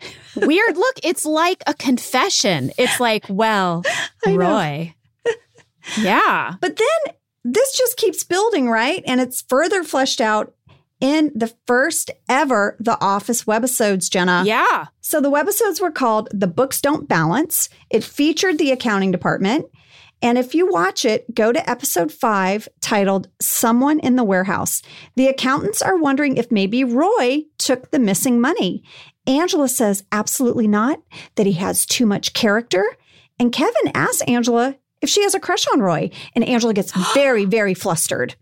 [0.36, 0.96] Weird look.
[1.02, 2.72] It's like a confession.
[2.78, 3.82] It's like, well,
[4.26, 4.94] Roy.
[5.98, 6.54] yeah.
[6.60, 7.14] But then
[7.44, 9.02] this just keeps building, right?
[9.06, 10.54] And it's further fleshed out
[11.00, 14.44] in the first ever The Office webisodes, Jenna.
[14.46, 14.86] Yeah.
[15.00, 17.68] So the webisodes were called The Books Don't Balance.
[17.90, 19.66] It featured the accounting department.
[20.22, 24.80] And if you watch it, go to episode five titled Someone in the Warehouse.
[25.16, 28.82] The accountants are wondering if maybe Roy took the missing money.
[29.26, 31.00] Angela says absolutely not,
[31.36, 32.84] that he has too much character.
[33.38, 36.10] And Kevin asks Angela if she has a crush on Roy.
[36.34, 38.36] And Angela gets very, very flustered.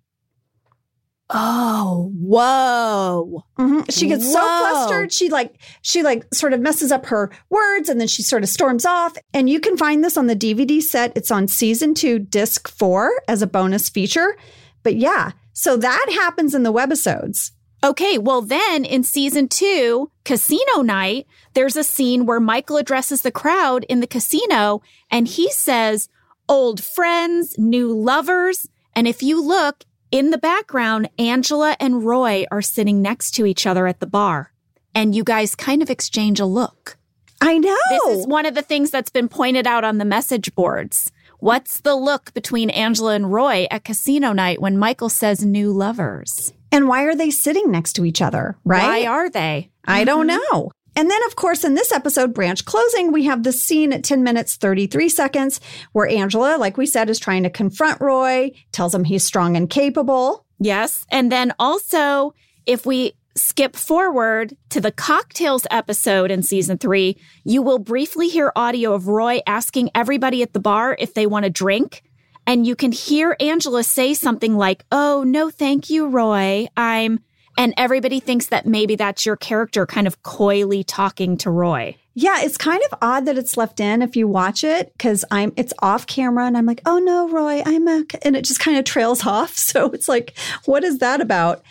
[1.34, 3.44] Oh, whoa.
[3.58, 3.90] Mhm.
[3.90, 5.12] She gets so flustered.
[5.12, 8.50] She like she like sort of messes up her words and then she sort of
[8.50, 9.16] storms off.
[9.32, 11.12] And you can find this on the DVD set.
[11.16, 14.36] It's on season 2 disc 4 as a bonus feature.
[14.82, 17.52] But yeah, so that happens in the webisodes.
[17.84, 23.32] Okay, well, then in season two, Casino Night, there's a scene where Michael addresses the
[23.32, 26.08] crowd in the casino and he says,
[26.48, 28.68] Old friends, new lovers.
[28.94, 33.66] And if you look in the background, Angela and Roy are sitting next to each
[33.66, 34.52] other at the bar.
[34.94, 36.98] And you guys kind of exchange a look.
[37.40, 37.76] I know.
[37.90, 41.10] This is one of the things that's been pointed out on the message boards.
[41.40, 46.52] What's the look between Angela and Roy at casino night when Michael says new lovers?
[46.72, 49.04] And why are they sitting next to each other, right?
[49.04, 49.70] Why are they?
[49.84, 50.38] I don't Mm-hmm.
[50.52, 50.70] know.
[50.94, 54.22] And then, of course, in this episode, branch closing, we have the scene at 10
[54.22, 55.58] minutes, 33 seconds,
[55.92, 59.70] where Angela, like we said, is trying to confront Roy, tells him he's strong and
[59.70, 60.44] capable.
[60.58, 61.06] Yes.
[61.10, 62.34] And then also,
[62.66, 68.52] if we skip forward to the cocktails episode in season three, you will briefly hear
[68.54, 72.02] audio of Roy asking everybody at the bar if they want a drink.
[72.46, 76.66] And you can hear Angela say something like, Oh, no, thank you, Roy.
[76.76, 77.20] I'm,
[77.56, 81.96] and everybody thinks that maybe that's your character kind of coyly talking to Roy.
[82.14, 85.52] Yeah, it's kind of odd that it's left in if you watch it because I'm
[85.56, 88.76] it's off camera and I'm like, oh no, Roy, I'm a and it just kind
[88.76, 89.56] of trails off.
[89.56, 90.36] So it's like,
[90.66, 91.62] what is that about?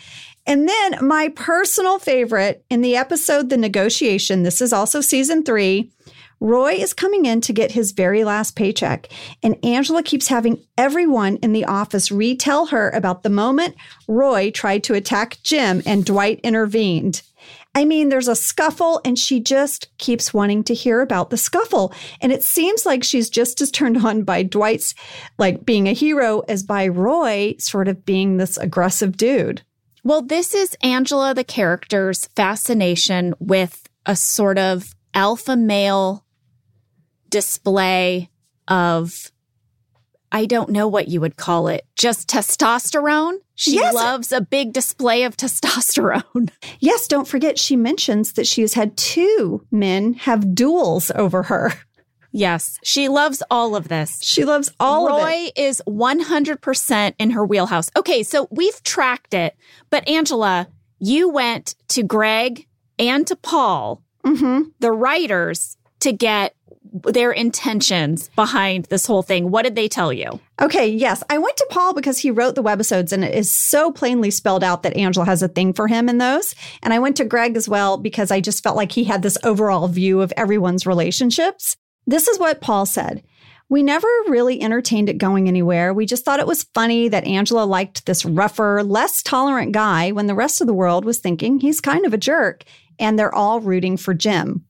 [0.47, 5.91] And then my personal favorite in the episode The Negotiation, this is also season three.
[6.41, 9.07] Roy is coming in to get his very last paycheck,
[9.43, 13.75] and Angela keeps having everyone in the office retell her about the moment
[14.07, 17.21] Roy tried to attack Jim and Dwight intervened.
[17.75, 21.93] I mean, there's a scuffle, and she just keeps wanting to hear about the scuffle.
[22.21, 24.95] And it seems like she's just as turned on by Dwight's
[25.37, 29.61] like being a hero as by Roy sort of being this aggressive dude.
[30.03, 36.25] Well, this is Angela, the character's fascination with a sort of alpha male
[37.31, 38.29] display
[38.67, 39.31] of,
[40.31, 43.37] I don't know what you would call it, just testosterone.
[43.55, 43.93] She Yes.
[43.93, 46.51] loves a big display of testosterone.
[46.79, 51.73] Yes, don't forget she mentions that she has had two men have duels over her.
[52.31, 54.19] yes, she loves all of this.
[54.23, 55.23] She loves all of it.
[55.23, 57.89] Roy is 100% in her wheelhouse.
[57.95, 59.55] Okay, so we've tracked it,
[59.91, 60.67] but Angela,
[60.99, 62.65] you went to Greg
[62.97, 66.55] and to Paul, hmm the writers, to get
[66.91, 69.49] their intentions behind this whole thing.
[69.49, 70.39] What did they tell you?
[70.61, 71.23] Okay, yes.
[71.29, 74.63] I went to Paul because he wrote the webisodes and it is so plainly spelled
[74.63, 76.53] out that Angela has a thing for him in those.
[76.83, 79.37] And I went to Greg as well because I just felt like he had this
[79.43, 81.77] overall view of everyone's relationships.
[82.05, 83.23] This is what Paul said.
[83.69, 85.93] We never really entertained it going anywhere.
[85.93, 90.27] We just thought it was funny that Angela liked this rougher, less tolerant guy when
[90.27, 92.65] the rest of the world was thinking he's kind of a jerk
[92.99, 94.65] and they're all rooting for Jim.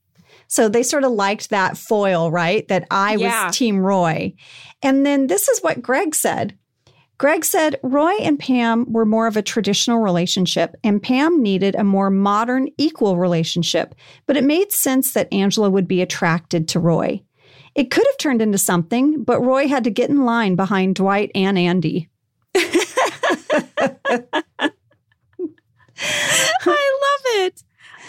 [0.52, 2.68] So they sort of liked that foil, right?
[2.68, 3.46] That I Yeah.
[3.46, 4.34] was Team Roy.
[4.82, 6.58] And then this is what Greg said.
[7.16, 11.84] Greg said Roy and Pam were more of a traditional relationship, and Pam needed a
[11.84, 13.94] more modern, equal relationship.
[14.26, 17.22] But it made sense that Angela would be attracted to Roy.
[17.74, 21.30] It could have turned into something, but Roy had to get in line behind Dwight
[21.34, 22.10] and Andy.
[22.54, 22.60] I
[26.68, 27.62] love it.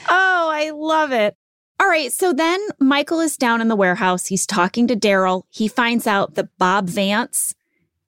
[0.10, 1.38] Oh, I love it.
[1.84, 2.14] All right.
[2.14, 4.28] So then Michael is down in the warehouse.
[4.28, 5.44] He's talking to Darryl.
[5.50, 7.56] He finds out that Bob Vance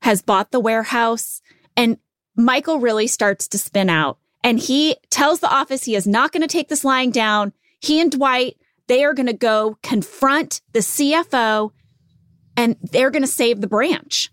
[0.02, 1.42] has bought the warehouse
[1.76, 1.98] and
[2.38, 6.42] Michael really starts to spin out and he tells the office he is not going
[6.42, 7.52] to take this lying down.
[7.82, 8.56] He and Dwight,
[8.88, 11.72] they are going to go confront the CFO
[12.56, 14.32] and they're going to save the branch.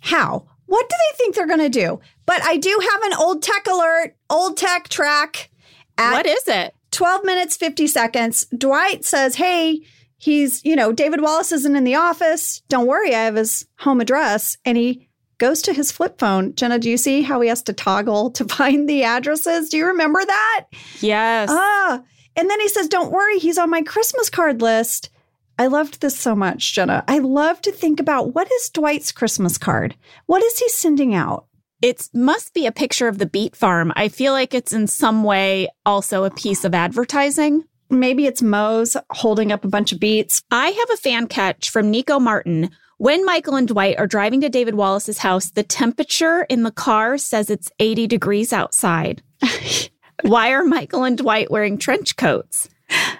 [0.00, 0.46] How?
[0.64, 2.00] What do they think they're going to do?
[2.24, 5.50] But I do have an old tech alert, old tech track.
[5.98, 6.74] At what is it?
[6.90, 8.46] 12 minutes, 50 seconds.
[8.56, 9.80] Dwight says, Hey,
[10.18, 12.62] he's, you know, David Wallace isn't in the office.
[12.68, 14.56] Don't worry, I have his home address.
[14.64, 16.54] And he goes to his flip phone.
[16.54, 19.70] Jenna, do you see how he has to toggle to find the addresses?
[19.70, 20.66] Do you remember that?
[21.00, 21.48] Yes.
[21.50, 22.02] Ah.
[22.36, 25.10] And then he says, Don't worry, he's on my Christmas card list.
[25.58, 27.04] I loved this so much, Jenna.
[27.06, 29.94] I love to think about what is Dwight's Christmas card?
[30.24, 31.46] What is he sending out?
[31.82, 33.92] It must be a picture of the beet farm.
[33.96, 37.64] I feel like it's in some way also a piece of advertising.
[37.88, 40.42] Maybe it's Mose holding up a bunch of beets.
[40.50, 42.70] I have a fan catch from Nico Martin.
[42.98, 47.16] When Michael and Dwight are driving to David Wallace's house, the temperature in the car
[47.16, 49.22] says it's 80 degrees outside.
[50.22, 52.68] Why are Michael and Dwight wearing trench coats?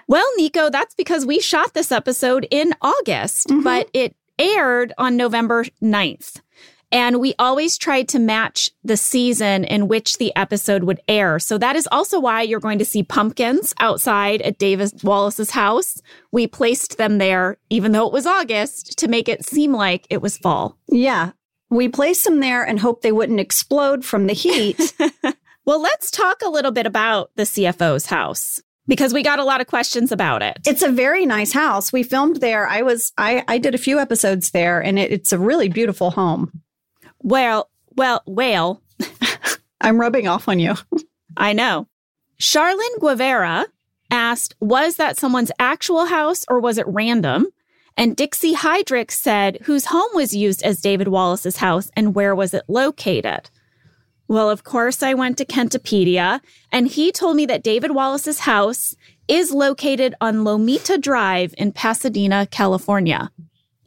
[0.07, 3.63] Well, Nico, that's because we shot this episode in August, Mhm.
[3.63, 6.41] but it aired on November 9th.
[6.91, 11.39] And we always tried to match the season in which the episode would air.
[11.39, 16.01] So that is also why you're going to see pumpkins outside at David Wallace's house.
[16.31, 20.21] We placed them there, even though it was August, to make it seem like it
[20.21, 20.77] was fall.
[20.89, 21.31] Yeah.
[21.69, 24.93] We placed them there and hoped they wouldn't explode from the heat.
[25.65, 29.61] Well, let's talk a little bit about the CFO's house because we got a lot
[29.61, 30.57] of questions about it.
[30.65, 31.93] it's a very nice house.
[31.93, 32.67] We filmed there.
[32.67, 36.11] I was I I did a few episodes there and it, it's a really beautiful
[36.11, 36.51] home.
[37.21, 38.81] Well, well, well,
[39.81, 40.75] I'm rubbing off on you.
[41.37, 41.87] I know.
[42.39, 43.65] Charlene Guevara
[44.09, 47.47] asked, was that someone's actual house or was it random?
[47.97, 52.53] And Dixie Hydrick said, whose home was used as David Wallace's house and where was
[52.53, 53.49] it located?
[54.27, 56.39] Well, of course, I went to Kentopedia,
[56.71, 58.95] and he told me that David Wallace's house
[59.27, 63.29] is located on Lomita Drive in Pasadena, California.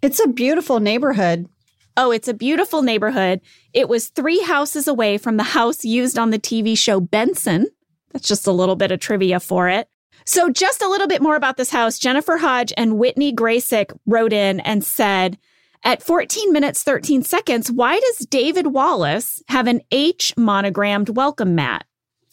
[0.03, 1.49] It's a beautiful neighborhood.
[1.97, 3.41] Oh, it's a beautiful neighborhood.
[3.73, 7.69] It was three houses away from the house used on the TV show Benson.
[8.13, 9.89] That's just a little bit of trivia for it.
[10.25, 11.99] So, just a little bit more about this house.
[11.99, 15.39] Jennifer Hodge and Whitney Graysick wrote in and said,
[15.85, 21.85] at 14 minutes, 13 seconds, why does David Wallace have an H monogrammed welcome mat?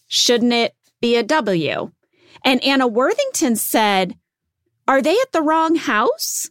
[0.07, 1.91] Shouldn't it be a W?
[2.45, 4.15] And Anna Worthington said,
[4.87, 6.49] Are they at the wrong house?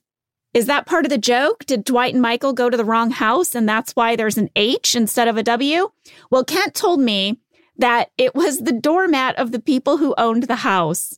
[0.52, 1.64] Is that part of the joke?
[1.64, 4.96] Did Dwight and Michael go to the wrong house and that's why there's an H
[4.96, 5.90] instead of a W?
[6.30, 7.38] Well, Kent told me
[7.78, 11.16] that it was the doormat of the people who owned the house.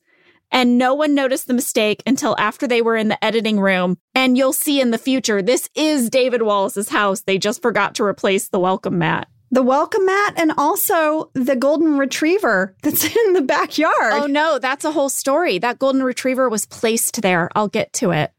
[0.50, 3.96] And no one noticed the mistake until after they were in the editing room.
[4.14, 7.22] And you'll see in the future, this is David Wallace's house.
[7.22, 9.28] They just forgot to replace the welcome mat.
[9.50, 14.12] The welcome mat and also the golden retriever that's in the backyard.
[14.12, 15.58] Oh, no, that's a whole story.
[15.58, 17.48] That golden retriever was placed there.
[17.54, 18.30] I'll get to it.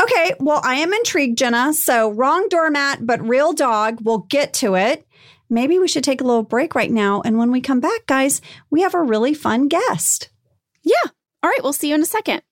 [0.00, 1.72] Okay, well, I am intrigued, Jenna.
[1.72, 3.98] So, wrong doormat, but real dog.
[4.02, 5.06] We'll get to it.
[5.48, 7.22] Maybe we should take a little break right now.
[7.24, 10.30] And when we come back, guys, we have a really fun guest.
[10.82, 10.94] Yeah.
[11.42, 12.42] All right, we'll see you in a second.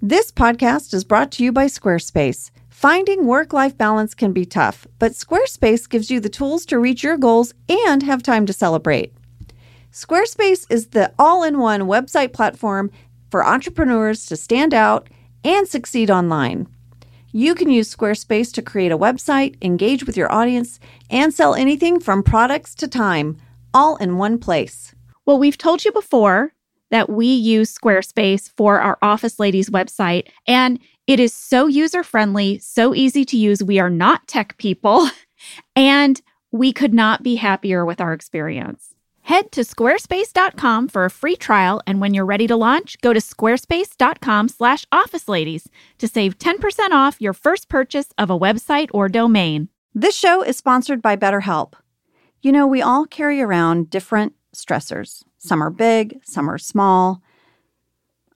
[0.00, 2.52] This podcast is brought to you by Squarespace.
[2.68, 7.02] Finding work life balance can be tough, but Squarespace gives you the tools to reach
[7.02, 9.15] your goals and have time to celebrate.
[9.96, 12.90] Squarespace is the all in one website platform
[13.30, 15.08] for entrepreneurs to stand out
[15.42, 16.68] and succeed online.
[17.32, 20.78] You can use Squarespace to create a website, engage with your audience,
[21.08, 23.38] and sell anything from products to time,
[23.72, 24.94] all in one place.
[25.24, 26.52] Well, we've told you before
[26.90, 32.58] that we use Squarespace for our Office Ladies website, and it is so user friendly,
[32.58, 33.64] so easy to use.
[33.64, 35.08] We are not tech people,
[35.74, 36.20] and
[36.52, 38.92] we could not be happier with our experience.
[39.26, 43.18] Head to squarespace.com for a free trial, and when you're ready to launch, go to
[43.18, 45.66] squarespace.com/officeladies
[45.98, 49.68] to save 10% off your first purchase of a website or domain.
[49.92, 51.72] This show is sponsored by BetterHelp.
[52.40, 55.24] You know, we all carry around different stressors.
[55.38, 57.20] Some are big, some are small.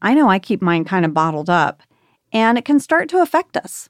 [0.02, 1.84] I know I keep mine kind of bottled up,
[2.32, 3.89] and it can start to affect us.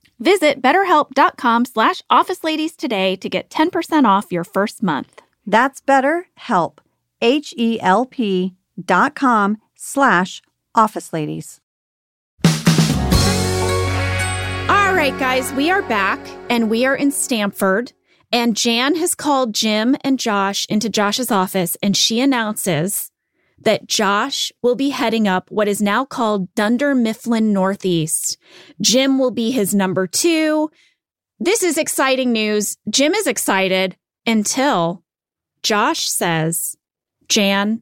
[0.21, 5.23] Visit betterhelp.com slash office ladies today to get 10% off your first month.
[5.47, 6.77] That's BetterHelp,
[7.21, 8.53] H-E-L-P
[8.85, 10.41] dot com slash
[10.75, 11.59] office ladies.
[14.69, 16.19] All right, guys, we are back
[16.51, 17.93] and we are in Stamford.
[18.31, 23.10] And Jan has called Jim and Josh into Josh's office and she announces
[23.63, 28.37] that Josh will be heading up what is now called Dunder Mifflin Northeast.
[28.79, 30.69] Jim will be his number two.
[31.39, 32.77] This is exciting news.
[32.89, 33.95] Jim is excited
[34.25, 35.03] until
[35.63, 36.75] Josh says,
[37.27, 37.81] Jan,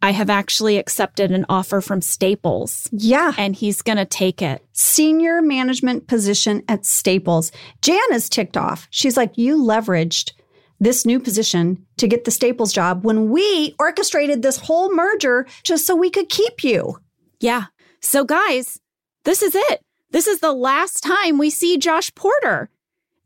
[0.00, 2.88] I have actually accepted an offer from Staples.
[2.92, 3.32] Yeah.
[3.36, 4.64] And he's going to take it.
[4.72, 7.50] Senior management position at Staples.
[7.82, 8.86] Jan is ticked off.
[8.90, 10.32] She's like, You leveraged
[10.80, 15.86] this new position to get the Staples job when we orchestrated this whole merger just
[15.86, 16.98] so we could keep you.
[17.40, 17.66] Yeah.
[18.00, 18.78] So, guys,
[19.24, 19.80] this is it.
[20.10, 22.70] This is the last time we see Josh Porter.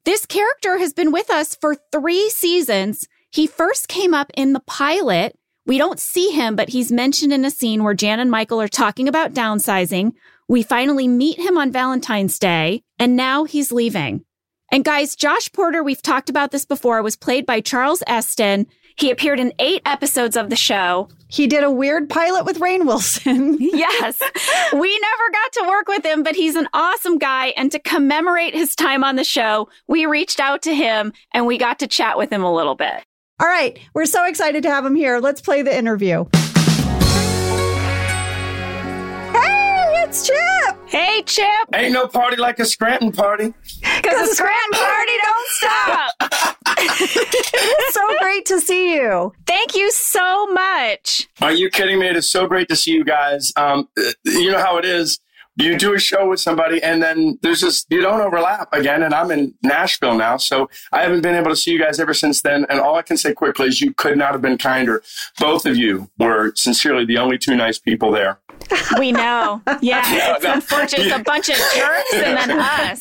[0.05, 3.07] This character has been with us for three seasons.
[3.31, 5.39] He first came up in the pilot.
[5.65, 8.69] We don't see him, but he's mentioned in a scene where Jan and Michael are
[8.69, 10.13] talking about downsizing.
[10.49, 14.25] We finally meet him on Valentine's Day, and now he's leaving.
[14.73, 18.67] And guys, Josh Porter, we've talked about this before, was played by Charles Esten.
[18.97, 21.11] He appeared in eight episodes of the show.
[21.29, 23.59] He did a weird pilot with Rainn Wilson.
[23.61, 24.19] yes.
[24.73, 27.49] We never got to work with him, but he's an awesome guy.
[27.49, 31.59] And to commemorate his time on the show, we reached out to him and we
[31.59, 33.05] got to chat with him a little bit.
[33.41, 33.79] All right.
[33.93, 35.19] We're so excited to have him here.
[35.19, 36.25] Let's play the interview.
[39.33, 40.82] Hey, it's Chip.
[40.93, 41.47] Hey, Chip.
[41.73, 43.55] Ain't no party like a Scranton party.
[43.81, 46.15] Because a Scranton party don't stop.
[46.77, 49.33] it's so great to see you.
[49.47, 51.31] Thank you so much.
[51.41, 52.09] Are you kidding me?
[52.09, 53.55] It is so great to see you guys.
[53.57, 53.89] Um,
[54.27, 55.19] you know how it is
[55.57, 59.15] you do a show with somebody and then there's just you don't overlap again and
[59.15, 62.41] i'm in nashville now so i haven't been able to see you guys ever since
[62.41, 65.03] then and all i can say quickly is you could not have been kinder
[65.39, 68.39] both of you were sincerely the only two nice people there
[68.99, 69.61] we know.
[69.67, 70.35] Yeah, yeah.
[70.35, 71.07] it's no, unfortunate.
[71.07, 72.99] It's a bunch of jerks and then us.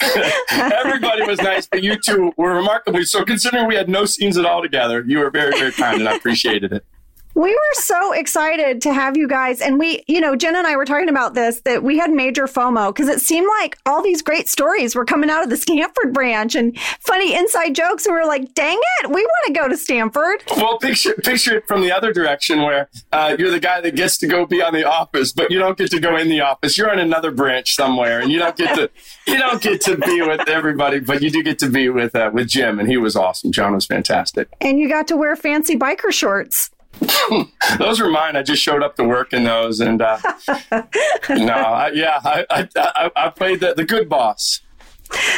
[0.51, 3.23] Everybody was nice but you two were remarkably so.
[3.23, 6.15] Considering we had no scenes at all together you were very very kind and i
[6.15, 6.85] appreciated it
[7.33, 9.61] we were so excited to have you guys.
[9.61, 12.45] And we, you know, Jen and I were talking about this that we had major
[12.45, 16.13] FOMO because it seemed like all these great stories were coming out of the Stamford
[16.13, 18.05] branch and funny inside jokes.
[18.05, 20.43] And we are like, dang it, we want to go to Stamford.
[20.57, 24.17] Well, picture, picture it from the other direction where uh, you're the guy that gets
[24.19, 26.77] to go be on the office, but you don't get to go in the office.
[26.77, 28.89] You're on another branch somewhere and you don't get to,
[29.31, 32.29] you don't get to be with everybody, but you do get to be with, uh,
[32.33, 32.79] with Jim.
[32.79, 33.51] And he was awesome.
[33.51, 34.49] John was fantastic.
[34.59, 36.71] And you got to wear fancy biker shorts.
[37.77, 38.35] those were mine.
[38.35, 40.19] I just showed up to work in those, and uh,
[41.29, 44.61] no, I, yeah, I, I, I played the, the good boss.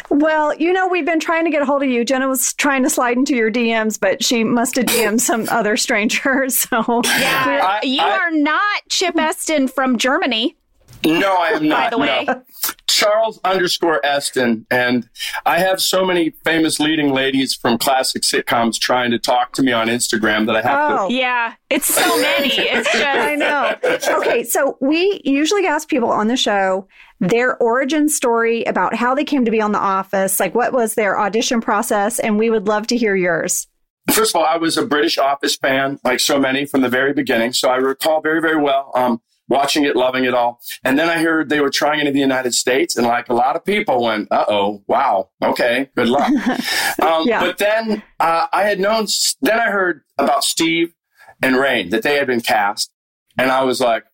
[0.09, 2.05] Well, you know, we've been trying to get a hold of you.
[2.05, 5.77] Jenna was trying to slide into your DMs, but she must have DM'd some other
[5.83, 6.49] stranger.
[6.49, 10.57] So, yeah, I, you I, are not Chip Esten from Germany.
[11.05, 11.85] No, I am not.
[11.85, 12.43] By the way, no.
[12.87, 15.09] Charles underscore Esten, and
[15.45, 19.71] I have so many famous leading ladies from classic sitcoms trying to talk to me
[19.71, 21.07] on Instagram that I have oh.
[21.07, 21.13] to.
[21.13, 22.49] Yeah, it's so many.
[22.49, 23.75] It's just I know.
[24.19, 26.87] Okay, so we usually ask people on the show
[27.19, 30.95] their origin story about how they came to be on The Office, like what was
[30.95, 33.67] their audition process, and we would love to hear yours.
[34.11, 37.13] First of all, I was a British Office fan, like so many from the very
[37.13, 37.53] beginning.
[37.53, 38.91] So I recall very, very well.
[38.93, 40.59] Um, watching it, loving it all.
[40.83, 43.33] And then I heard they were trying it in the United States, and like a
[43.33, 46.29] lot of people went, "Uh oh, wow, okay, good luck."
[47.01, 47.39] um, yeah.
[47.39, 49.07] But then uh, I had known.
[49.41, 50.93] Then I heard about Steve
[51.41, 52.91] and Rainn that they had been cast,
[53.37, 54.05] and I was like.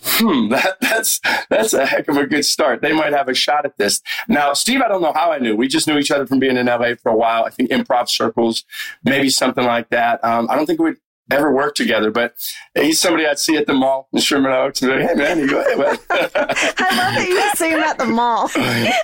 [0.00, 2.82] Hmm, that, that's that's a heck of a good start.
[2.82, 4.00] They might have a shot at this.
[4.28, 5.56] Now, Steve, I don't know how I knew.
[5.56, 7.44] We just knew each other from being in LA for a while.
[7.44, 8.64] I think improv circles,
[9.02, 10.24] maybe something like that.
[10.24, 10.94] Um, I don't think we
[11.30, 12.34] ever worked together, but
[12.74, 15.38] he's somebody I'd see at the mall in Sherman Oaks and be like, hey man,
[15.38, 15.98] you go, hey man.
[16.10, 18.50] I love that you see him at the mall.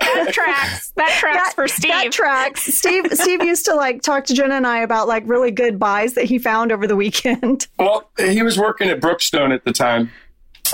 [0.07, 0.93] Oh, that tracks.
[0.97, 1.91] That tracks that, for Steve.
[1.91, 2.63] That tracks.
[2.63, 6.15] Steve Steve used to like talk to Jenna and I about like really good buys
[6.15, 7.67] that he found over the weekend.
[7.79, 10.11] Well, he was working at Brookstone at the time.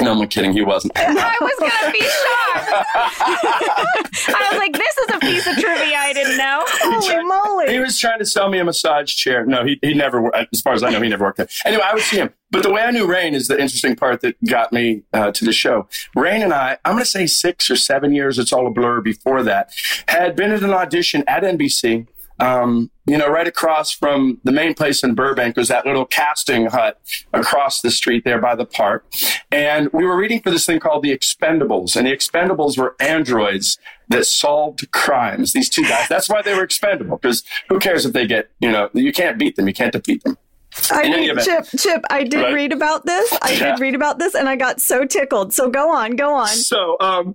[0.00, 0.52] No, I'm kidding.
[0.52, 0.92] He wasn't.
[0.96, 2.86] I was gonna be shocked.
[4.28, 7.72] I was like, "This is a piece of trivia I didn't know." Holy moly!
[7.72, 9.44] He was trying to sell me a massage chair.
[9.46, 10.34] No, he he never.
[10.34, 11.48] As far as I know, he never worked there.
[11.64, 12.30] Anyway, I would see him.
[12.52, 15.44] But the way I knew Rainn is the interesting part that got me uh, to
[15.44, 15.86] the show.
[16.16, 18.40] Rainn and I, I'm going to say six or seven years.
[18.40, 19.00] It's all a blur.
[19.00, 19.72] Before that,
[20.08, 22.08] had been at an audition at NBC
[22.40, 26.66] um, you know, right across from the main place in Burbank was that little casting
[26.66, 27.00] hut
[27.32, 29.04] across the street there by the park.
[29.50, 31.96] And we were reading for this thing called The Expendables.
[31.96, 33.78] And the Expendables were androids
[34.08, 35.52] that solved crimes.
[35.52, 36.08] These two guys.
[36.08, 39.38] That's why they were expendable, because who cares if they get, you know, you can't
[39.38, 40.36] beat them, you can't defeat them.
[40.92, 42.54] I mean, Chip, Chip, I did right?
[42.54, 43.36] read about this.
[43.42, 43.72] I yeah.
[43.72, 45.52] did read about this and I got so tickled.
[45.52, 46.48] So go on, go on.
[46.48, 47.34] So, um,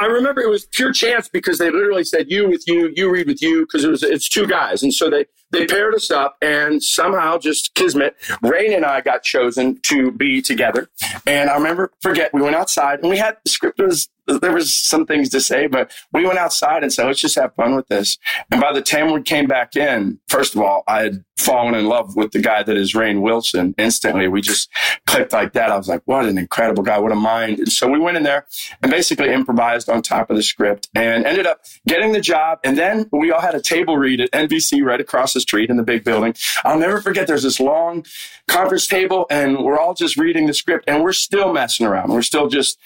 [0.00, 3.26] I remember it was pure chance because they literally said you with you, you read
[3.26, 6.36] with you because it was it's two guys, and so they they paired us up,
[6.42, 10.88] and somehow just kismet, Rainn and I got chosen to be together.
[11.26, 14.74] And I remember, forget, we went outside and we had the script was there was
[14.74, 17.88] some things to say, but we went outside and said, let's just have fun with
[17.88, 18.18] this.
[18.50, 21.86] And by the time we came back in, first of all, I had fallen in
[21.86, 24.28] love with the guy that is Rainn Wilson instantly.
[24.28, 24.68] We just
[25.06, 25.70] clicked like that.
[25.70, 26.98] I was like, what an incredible guy.
[26.98, 27.58] What a mind.
[27.60, 28.46] And so we went in there
[28.82, 32.58] and basically improvised on top of the script and ended up getting the job.
[32.62, 35.76] And then we all had a table read at NBC right across the street in
[35.76, 36.34] the big building.
[36.64, 38.04] I'll never forget there's this long
[38.48, 42.10] conference table and we're all just reading the script and we're still messing around.
[42.10, 42.78] We're still just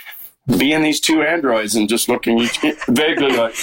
[0.59, 3.55] being these two androids and just looking each vaguely like.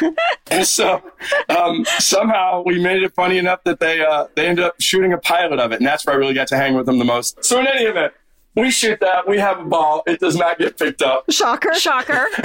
[0.50, 1.02] and so
[1.48, 5.18] um, somehow we made it funny enough that they uh, they ended up shooting a
[5.18, 7.42] pilot of it, and that's where I really got to hang with them the most.
[7.44, 8.12] So in any event,
[8.56, 11.30] we shoot that, we have a ball, it does not get picked up.
[11.30, 11.74] Shocker!
[11.74, 12.26] Shocker!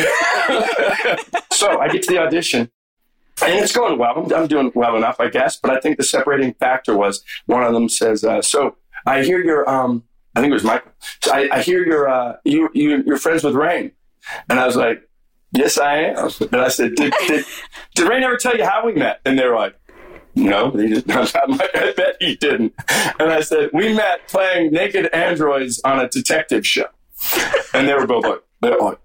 [1.51, 2.69] so I get to the audition.
[3.43, 4.13] And it's going well.
[4.17, 5.57] I'm, I'm, doing well enough, I guess.
[5.57, 9.43] But I think the separating factor was one of them says, uh, "So I hear
[9.43, 10.03] you're um,
[10.35, 10.91] I think it was Michael.
[11.21, 13.91] So I, I hear you're, uh, you, you, you're friends with Rainn,"
[14.49, 15.07] And I was like,
[15.51, 16.29] yes, I am.
[16.51, 17.45] And I said, did, did,
[17.95, 19.19] did Rainn ever tell you how we met?
[19.25, 19.75] And they're like,
[20.35, 21.11] no, he didn't.
[21.35, 22.73] I bet he didn't.
[23.19, 26.87] And I said, we met playing naked androids on a detective show.
[27.73, 28.99] And they were both like, they're like,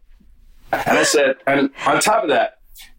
[0.73, 2.56] and I said, and on top of that,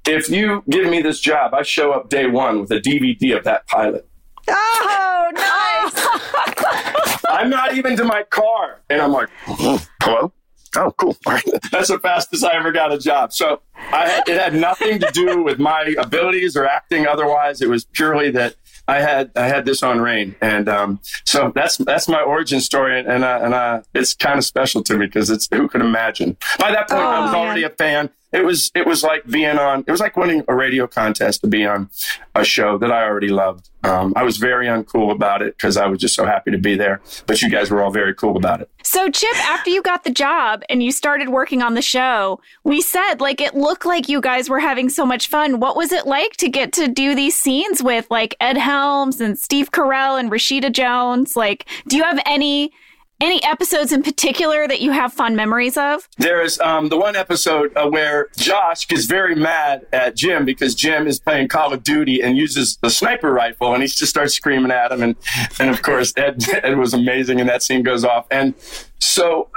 [0.08, 3.44] if you give me this job, I show up day one with a DVD of
[3.44, 4.08] that pilot.
[4.50, 7.24] Oh, nice.
[7.30, 8.82] I'm not even to my car.
[8.90, 10.32] And I'm like, hello?
[10.76, 11.18] Oh, cool.
[11.72, 13.34] That's the fastest I ever got a job.
[13.34, 17.62] So had, it had nothing to do with my abilities or acting otherwise.
[17.62, 18.56] It was purely that
[18.88, 22.98] I had I had this on Rainn, and um, so that's that's my origin story,
[22.98, 26.38] and uh, and uh, it's kind of special to me because it's who could imagine.
[26.58, 27.42] By that point, oh, I was man.
[27.42, 30.56] already a fan it was it was like being on it was like winning a
[30.56, 31.90] radio contest to be on
[32.36, 33.70] a show that I already loved.
[33.84, 36.76] Um, I was very uncool about it because I was just so happy to be
[36.76, 37.02] there.
[37.26, 38.70] But you guys were all very cool about it.
[38.84, 42.82] So Chip, after you got the job and you started working on the show, we
[42.82, 45.60] said like it looked like you guys were having so much fun.
[45.60, 49.40] What was it like to get to do these scenes with like Ed Helms and
[49.40, 51.38] Steve Carell and Rashida Jones?
[51.38, 52.74] Like, do you have any
[53.20, 56.08] any episodes in particular that you have fond memories of?
[56.18, 61.08] There's um, the one episode uh, where Josh gets very mad at Jim because Jim
[61.08, 64.72] is playing Call of Duty and uses the sniper rifle, and he just starts screaming
[64.72, 65.02] at him.
[65.02, 65.16] And
[65.60, 68.28] and of course, Ed, Ed was amazing, and that scene goes off.
[68.30, 68.54] And
[69.00, 69.50] so,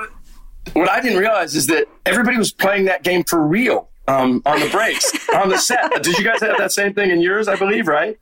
[0.73, 4.61] what I didn't realize is that everybody was playing that game for real um, on
[4.61, 5.91] the breaks on the set.
[6.03, 7.49] Did you guys have that same thing in yours?
[7.49, 8.19] I believe, right?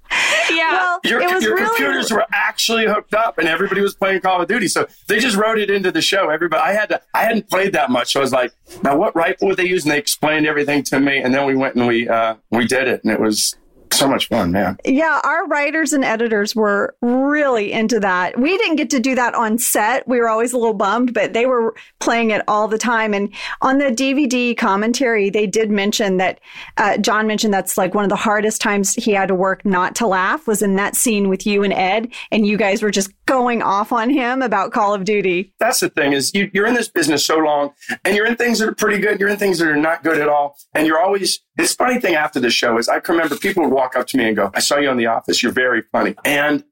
[0.50, 0.70] Yeah.
[0.70, 1.66] Well, your, your really...
[1.66, 4.68] computers were actually hooked up, and everybody was playing Call of Duty.
[4.68, 6.30] So they just wrote it into the show.
[6.30, 7.00] Everybody, I had to.
[7.14, 9.84] I hadn't played that much, so I was like, "Now, what rifle would they use?"
[9.84, 12.88] And they explained everything to me, and then we went and we uh, we did
[12.88, 13.56] it, and it was
[13.92, 14.78] so much fun, man.
[14.84, 18.38] Yeah, our writers and editors were really into that.
[18.38, 20.06] We didn't get to do that on set.
[20.06, 23.14] We were always a little bummed, but they were playing it all the time.
[23.14, 23.32] And
[23.62, 26.40] on the DVD commentary, they did mention that
[26.76, 29.94] uh, John mentioned that's like one of the hardest times he had to work not
[29.96, 33.10] to laugh was in that scene with you and Ed, and you guys were just
[33.26, 35.52] going off on him about Call of Duty.
[35.58, 37.72] That's the thing is you, you're in this business so long,
[38.04, 40.18] and you're in things that are pretty good, you're in things that are not good
[40.18, 41.40] at all, and you're always.
[41.58, 44.16] This funny thing after the show is I can remember people would walk up to
[44.16, 45.42] me and go, I saw you on The Office.
[45.42, 46.14] You're very funny.
[46.24, 46.64] And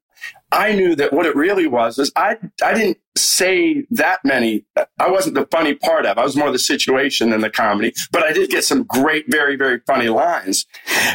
[0.51, 4.65] I knew that what it really was is I I didn't say that many.
[4.97, 6.17] I wasn't the funny part of.
[6.17, 7.93] I was more the situation than the comedy.
[8.11, 10.65] But I did get some great, very, very funny lines.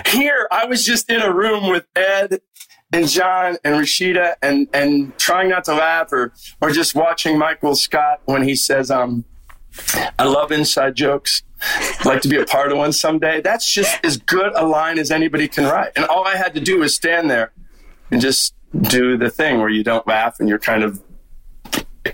[0.07, 2.43] Here, I was just in a room with Ed
[2.93, 7.75] and John and Rashida and and trying not to laugh or or just watching Michael
[7.75, 9.25] Scott when he says, um,
[10.19, 11.43] I love inside jokes.
[12.05, 13.41] Like to be a part of one someday.
[13.41, 15.93] That's just as good a line as anybody can write.
[15.95, 17.53] And all I had to do was stand there
[18.11, 21.01] and just do the thing where you don't laugh and you're kind of,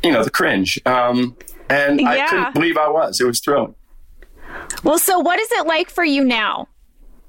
[0.05, 0.79] you know, the cringe.
[0.85, 1.37] Um,
[1.71, 2.11] and yeah.
[2.11, 3.21] I couldn't believe I was.
[3.21, 3.75] It was thrilling.
[4.85, 6.69] Well, so what is it like for you now?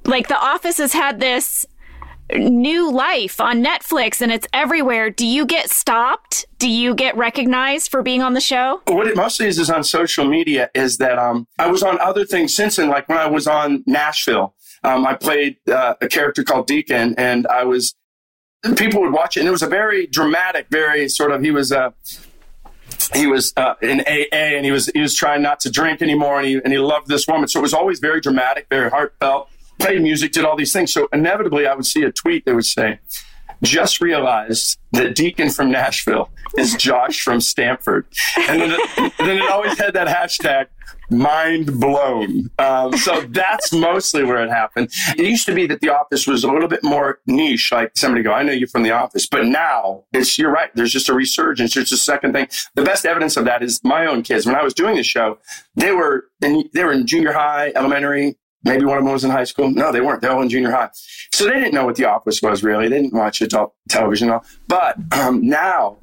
[0.05, 1.65] Like The Office has had this
[2.37, 5.09] new life on Netflix and it's everywhere.
[5.09, 6.45] Do you get stopped?
[6.57, 8.81] Do you get recognized for being on the show?
[8.85, 12.25] What it mostly is is on social media is that um, I was on other
[12.25, 12.89] things since then.
[12.89, 17.47] Like when I was on Nashville, um, I played uh, a character called Deacon and
[17.47, 17.95] I was,
[18.75, 21.71] people would watch it and it was a very dramatic, very sort of, he was
[21.71, 21.91] a, uh,
[23.13, 26.39] he was uh, in AA and he was he was trying not to drink anymore
[26.39, 27.47] and he and he loved this woman.
[27.47, 29.49] So it was always very dramatic, very heartfelt
[29.79, 30.93] played music, did all these things.
[30.93, 32.99] So inevitably, I would see a tweet that would say,
[33.61, 38.05] just realized that Deacon from Nashville is Josh from Stamford.
[38.37, 40.67] And then it, then it always had that hashtag,
[41.09, 42.49] mind blown.
[42.59, 44.91] Um, so that's mostly where it happened.
[45.17, 48.23] It used to be that the office was a little bit more niche, like somebody
[48.23, 49.27] go, I know you from the office.
[49.27, 50.69] But now it's, you're right.
[50.75, 51.73] There's just a resurgence.
[51.73, 52.47] There's a second thing.
[52.75, 54.45] The best evidence of that is my own kids.
[54.45, 55.39] When I was doing the show,
[55.75, 59.31] they were in, they were in junior high, elementary, Maybe one of them was in
[59.31, 59.69] high school.
[59.69, 60.21] No, they weren't.
[60.21, 60.89] They were all in junior high.
[61.31, 62.89] So they didn't know what The Office was really.
[62.89, 64.29] They didn't watch on television.
[64.29, 64.43] All.
[64.67, 65.97] But um, now,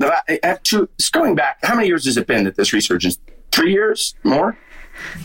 [0.63, 3.19] two, it's going back, how many years has it been that this resurgence?
[3.53, 4.15] Three years?
[4.25, 4.57] More?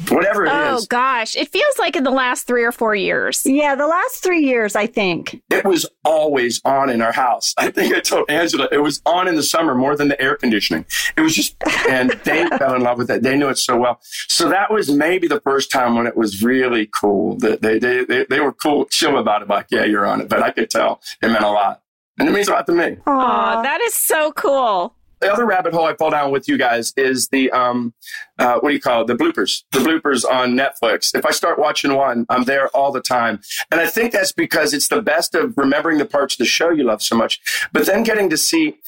[0.09, 0.88] Whatever it oh, is.
[0.88, 1.36] gosh.
[1.36, 3.41] It feels like in the last three or four years.
[3.45, 5.41] Yeah, the last three years, I think.
[5.49, 7.53] It was always on in our house.
[7.57, 10.36] I think I told Angela it was on in the summer more than the air
[10.36, 10.86] conditioning.
[11.17, 11.55] It was just,
[11.89, 13.24] and they fell in love with it.
[13.24, 13.99] They knew it so well.
[14.01, 17.38] So that was maybe the first time when it was really cool.
[17.38, 19.47] That they, they, they, they were cool, chill about it.
[19.47, 20.30] Like, yeah, you're on it.
[20.30, 21.82] But I could tell it meant a lot.
[22.19, 22.97] And it means a lot to me.
[23.07, 26.93] Aw, that is so cool the other rabbit hole I fall down with you guys
[26.97, 27.93] is the um,
[28.39, 29.07] uh, what do you call it?
[29.07, 31.15] The bloopers, the bloopers on Netflix.
[31.15, 33.39] If I start watching one, I'm there all the time,
[33.72, 36.72] and I think that's because it's the best of remembering the parts of the show
[36.72, 37.39] you love so much,
[37.72, 38.80] but then getting to see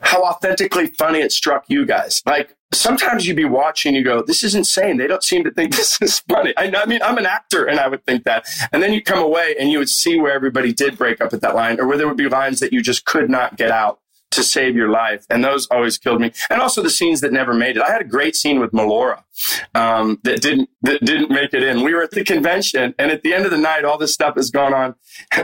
[0.00, 2.22] how authentically funny it struck you guys.
[2.24, 5.74] Like sometimes you'd be watching, you go, "This is insane." They don't seem to think
[5.76, 6.54] this is funny.
[6.56, 9.18] I, I mean, I'm an actor, and I would think that, and then you come
[9.18, 11.98] away and you would see where everybody did break up at that line, or where
[11.98, 13.98] there would be lines that you just could not get out
[14.30, 15.24] to save your life.
[15.30, 16.32] And those always killed me.
[16.50, 17.82] And also the scenes that never made it.
[17.82, 19.22] I had a great scene with Melora
[19.74, 21.82] um, that didn't that didn't make it in.
[21.82, 24.36] We were at the convention, and at the end of the night, all this stuff
[24.36, 24.94] has gone on.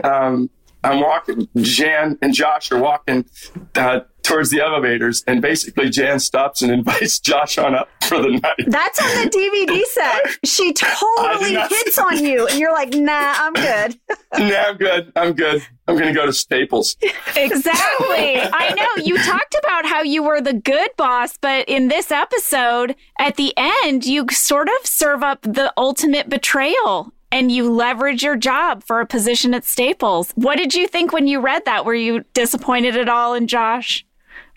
[0.03, 0.49] Um,
[0.85, 3.25] I'm walking, Jan and Josh are walking
[3.73, 8.29] uh, towards the elevators, and basically Jan stops and invites Josh on up for the
[8.29, 8.65] night.
[8.67, 10.37] That's on the DVD set.
[10.45, 13.99] She totally hits on you, and you're like, "Nah, I'm good."
[14.37, 15.11] nah, I'm good.
[15.15, 15.65] I'm good.
[15.87, 16.97] I'm going to go to Staples.
[17.37, 18.39] Exactly.
[18.39, 22.95] I know you talked about how you were the good boss, but in this episode,
[23.19, 28.37] at the end, you sort of serve up the ultimate betrayal and you leverage your
[28.37, 30.31] job for a position at Staples.
[30.35, 31.83] What did you think when you read that?
[31.83, 34.05] Were you disappointed at all in Josh?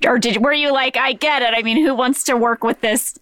[0.07, 1.55] Or did were you like, I get it.
[1.57, 3.19] I mean, who wants to work with this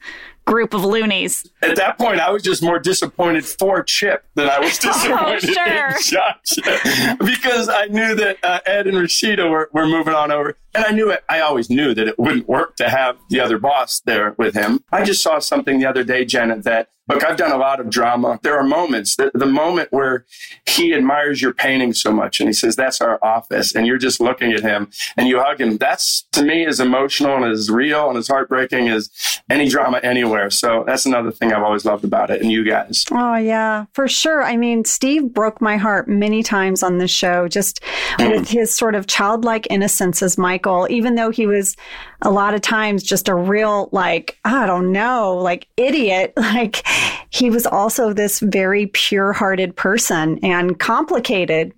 [0.46, 1.48] group of loonies?
[1.62, 5.52] At that point, I was just more disappointed for Chip than I was disappointed oh,
[5.52, 5.86] sure.
[5.88, 10.56] in Josh because I knew that uh, Ed and Rashida were, were moving on over,
[10.76, 11.24] and I knew it.
[11.28, 14.84] I always knew that it wouldn't work to have the other boss there with him.
[14.92, 17.88] I just saw something the other day, Janet, that Look, I've done a lot of
[17.88, 18.40] drama.
[18.42, 20.24] There are moments, the, the, moment where
[20.68, 23.76] he admires your painting so much and he says, that's our office.
[23.76, 25.76] And you're just looking at him and you hug him.
[25.76, 29.08] That's to me as emotional and as real and as heartbreaking as
[29.48, 30.50] any drama anywhere.
[30.50, 33.04] So that's another thing I've always loved about it and you guys.
[33.12, 34.42] Oh, yeah, for sure.
[34.42, 37.80] I mean, Steve broke my heart many times on this show, just
[38.18, 38.32] mm.
[38.32, 41.76] with his sort of childlike innocence as Michael, even though he was
[42.22, 46.32] a lot of times just a real, like, I don't know, like idiot.
[46.56, 46.86] Like,
[47.28, 51.74] he was also this very pure hearted person and complicated.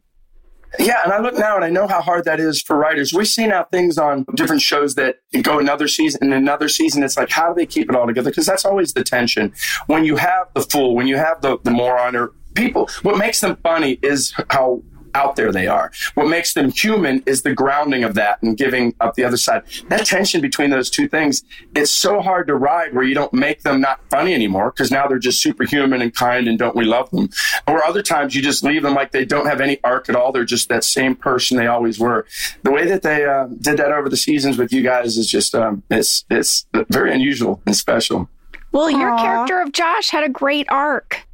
[0.79, 3.13] Yeah, and I look now and I know how hard that is for writers.
[3.13, 7.03] We see now things on different shows that go another season and another season.
[7.03, 8.31] It's like, how do they keep it all together?
[8.31, 9.53] Because that's always the tension.
[9.87, 13.41] When you have the fool, when you have the, the moron or people, what makes
[13.41, 14.83] them funny is how
[15.19, 15.91] out there they are.
[16.15, 19.65] What makes them human is the grounding of that and giving up the other side.
[19.89, 21.43] That tension between those two things,
[21.75, 25.09] it's so hard to ride where you don't make them not funny anymore because now
[25.09, 27.29] they're just superhuman and kind and don't we love them.
[27.67, 30.31] Or other times you just leave them like they don't have any arc at all.
[30.31, 32.27] They're just that same person they always were.
[32.63, 35.55] The way that they uh, did that over the seasons with you guys is just,
[35.55, 38.29] um, it's, it's very unusual and special.
[38.71, 39.19] Well, your Aww.
[39.19, 41.28] character of Josh had a great arc.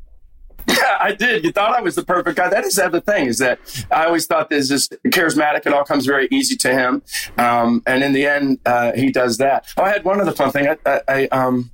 [0.68, 1.44] Yeah, I did.
[1.44, 2.48] You thought I was the perfect guy.
[2.48, 3.58] That is the other thing is that
[3.90, 5.66] I always thought this is charismatic.
[5.66, 7.02] It all comes very easy to him.
[7.38, 9.66] Um, and in the end, uh, he does that.
[9.76, 10.68] Oh, I had one other fun thing.
[10.68, 11.70] I, I, I um,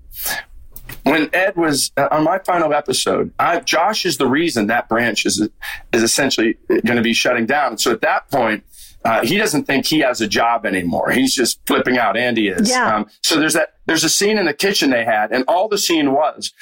[1.04, 5.24] when Ed was uh, on my final episode, I, Josh is the reason that branch
[5.24, 5.48] is
[5.92, 7.78] is essentially going to be shutting down.
[7.78, 8.64] So at that point,
[9.04, 11.10] uh, he doesn't think he has a job anymore.
[11.10, 12.16] He's just flipping out.
[12.16, 12.68] Andy is.
[12.68, 12.96] Yeah.
[12.96, 13.74] Um, so there's that.
[13.86, 16.52] There's a scene in the kitchen they had, and all the scene was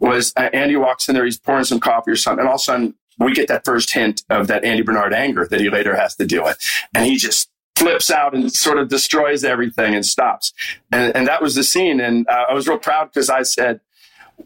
[0.00, 1.24] was uh, Andy walks in there.
[1.24, 3.92] He's pouring some coffee or something, and all of a sudden we get that first
[3.92, 6.58] hint of that Andy Bernard anger that he later has to deal with,
[6.94, 10.52] and he just flips out and sort of destroys everything and stops.
[10.92, 12.00] And, and that was the scene.
[12.00, 13.80] And uh, I was real proud because I said,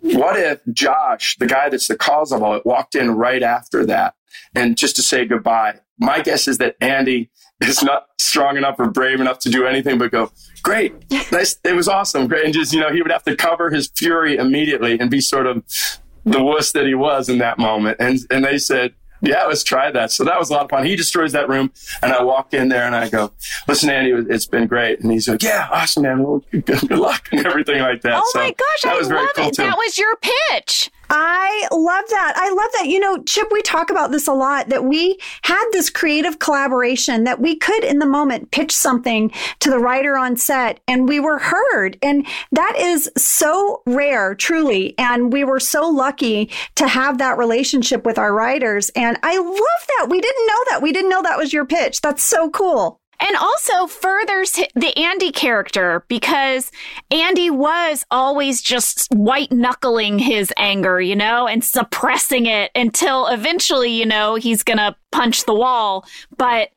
[0.01, 3.85] what if Josh, the guy that's the cause of all it, walked in right after
[3.87, 4.15] that
[4.55, 5.81] and just to say goodbye?
[5.99, 7.31] My guess is that Andy
[7.61, 10.31] is not strong enough or brave enough to do anything but go,
[10.63, 10.93] great,
[11.33, 13.89] nice, it was awesome, great, and just you know he would have to cover his
[13.97, 15.65] fury immediately and be sort of
[16.25, 17.97] the wuss that he was in that moment.
[18.01, 20.13] And and they said, yeah, let's try that.
[20.13, 20.85] So that was a lot of fun.
[20.85, 23.33] He destroys that room, and I walk in there and I go,
[23.67, 26.23] "Listen, Andy, it's been great." And he's like, "Yeah, awesome, man.
[26.23, 29.09] Well, good, good luck and everything like that." Oh so my gosh, that I was
[29.09, 29.55] love very cool it.
[29.55, 29.63] Too.
[29.63, 30.91] That was your pitch.
[31.11, 32.35] I love that.
[32.37, 32.87] I love that.
[32.87, 37.25] You know, Chip, we talk about this a lot that we had this creative collaboration
[37.25, 41.21] that we could in the moment pitch something to the writer on set and we
[41.21, 41.99] were heard.
[42.03, 44.95] And that is so rare, truly.
[44.99, 48.91] And we were so lucky to have that relationship with our writers.
[48.91, 50.07] And I love that.
[50.09, 50.83] We didn't know that.
[50.83, 52.01] We didn't know that was your pitch.
[52.01, 52.98] That's so cool.
[53.21, 56.71] And also furthers the Andy character because
[57.11, 63.91] Andy was always just white knuckling his anger, you know, and suppressing it until eventually,
[63.91, 66.07] you know, he's going to punch the wall.
[66.37, 66.71] But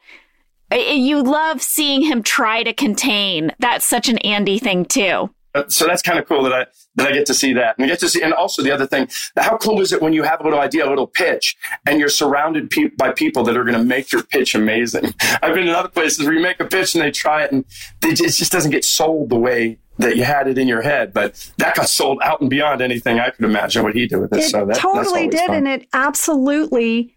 [0.72, 3.52] you love seeing him try to contain.
[3.60, 5.30] That's such an Andy thing, too.
[5.54, 7.86] Uh, so that's kind of cool that I that I get to see that and
[7.86, 8.22] I get to see.
[8.22, 10.88] And also the other thing, how cool is it when you have a little idea,
[10.88, 14.24] a little pitch, and you're surrounded pe- by people that are going to make your
[14.24, 15.14] pitch amazing.
[15.42, 17.66] I've been in other places where you make a pitch and they try it and
[18.04, 21.52] it just doesn't get sold the way that you had it in your head, but
[21.58, 24.40] that got sold out and beyond anything I could imagine what he did with it.
[24.40, 25.58] It so that, totally did, fun.
[25.58, 27.16] and it absolutely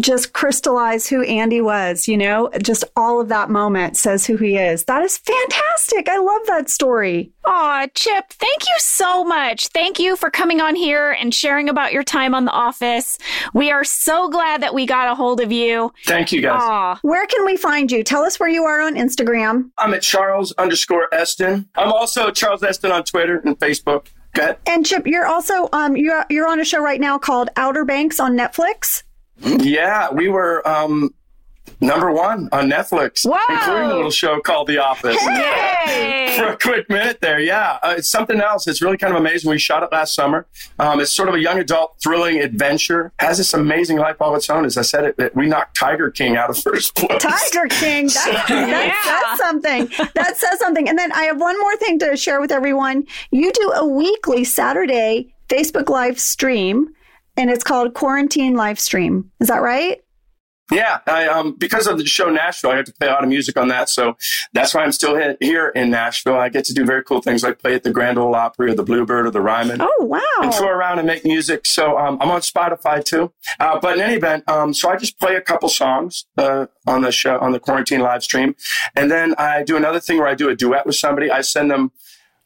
[0.00, 4.56] just crystallize who Andy was, you know, just all of that moment says who he
[4.56, 4.84] is.
[4.84, 6.08] That is fantastic.
[6.08, 7.32] I love that story.
[7.44, 9.68] Aw, Chip, thank you so much.
[9.68, 13.18] Thank you for coming on here and sharing about your time on The Office.
[13.52, 15.92] We are so glad that we got a hold of you.
[16.06, 16.60] Thank you, guys.
[16.62, 16.98] Aw.
[17.02, 18.02] Where can we find you?
[18.02, 19.70] Tell us where you are on Instagram.
[19.78, 21.68] I'm at Charles underscore Esten.
[21.76, 24.06] I'm also Charles Esten on Twitter and Facebook.
[24.34, 24.56] Good.
[24.66, 28.18] And Chip, you're also um you're you're on a show right now called Outer Banks
[28.18, 29.03] on Netflix.
[29.40, 31.12] Yeah, we were um,
[31.80, 33.36] number one on Netflix, Whoa.
[33.54, 35.16] including a little show called The Office.
[35.22, 36.34] Yay!
[36.38, 37.78] For a quick minute there, yeah.
[37.82, 38.66] Uh, it's something else.
[38.66, 39.50] It's really kind of amazing.
[39.50, 40.46] We shot it last summer.
[40.80, 43.12] Um, it's sort of a young adult thrilling adventure.
[43.20, 44.64] Has this amazing life all its own.
[44.64, 47.22] As I said, it, it we knocked Tiger King out of first place.
[47.22, 48.08] Tiger King.
[48.14, 49.28] That, that Yeah.
[49.30, 50.08] says something.
[50.14, 50.88] That says something.
[50.88, 53.04] And then I have one more thing to share with everyone.
[53.30, 56.88] You do a weekly Saturday Facebook live stream,
[57.36, 59.30] and it's called Quarantine Live Stream.
[59.40, 60.00] Is that right?
[60.72, 63.28] Yeah, I, um, because of the show Nashville, I have to play a lot of
[63.28, 63.90] music on that.
[63.90, 64.16] So
[64.54, 66.36] that's why I'm still he- here in Nashville.
[66.36, 68.74] I get to do very cool things like play at the Grand Ole Opry or
[68.74, 69.82] the Bluebird or the Ryman.
[69.82, 70.20] Oh, wow.
[70.40, 71.66] and tour around and make music.
[71.66, 73.30] So um, I'm on Spotify too.
[73.60, 77.02] Uh, but in any event, um, so I just play a couple songs uh, on
[77.02, 78.56] the show on the quarantine live stream,
[78.96, 81.30] and then I do another thing where I do a duet with somebody.
[81.30, 81.92] I send them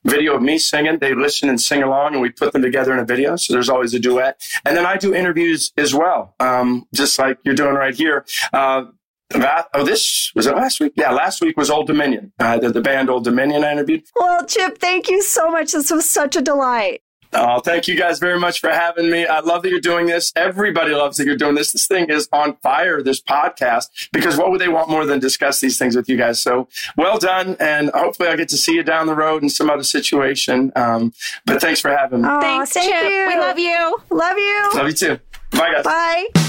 [0.09, 0.99] video of me singing.
[0.99, 3.37] They listen and sing along, and we put them together in a video.
[3.37, 7.39] So there's always a duet, and then I do interviews as well, um, just like
[7.45, 8.25] you're doing right here.
[8.53, 8.85] Uh,
[9.31, 10.95] that, oh, this was it last week?
[10.97, 12.33] Yeah, last week was Old Dominion.
[12.39, 14.05] Uh, the, the band Old Dominion I interviewed.
[14.17, 15.73] Well, Chip, thank you so much.
[15.73, 17.03] This was such a delight.
[17.33, 19.27] Oh, thank you guys very much for having me.
[19.27, 20.33] I love that you're doing this.
[20.35, 21.73] Everybody loves that you're doing this.
[21.73, 25.61] This thing is on fire, this podcast, because what would they want more than discuss
[25.61, 26.41] these things with you guys?
[26.41, 27.57] So well done.
[27.61, 30.73] And hopefully I'll get to see you down the road in some other situation.
[30.75, 31.13] Um,
[31.45, 32.29] but thanks for having me.
[32.29, 33.03] Aw, Thanks, thank Chip.
[33.05, 33.27] you.
[33.29, 33.99] We love you.
[34.11, 34.71] Love you.
[34.75, 35.19] Love you too.
[35.51, 35.85] Bye, guys.
[35.85, 36.48] Bye.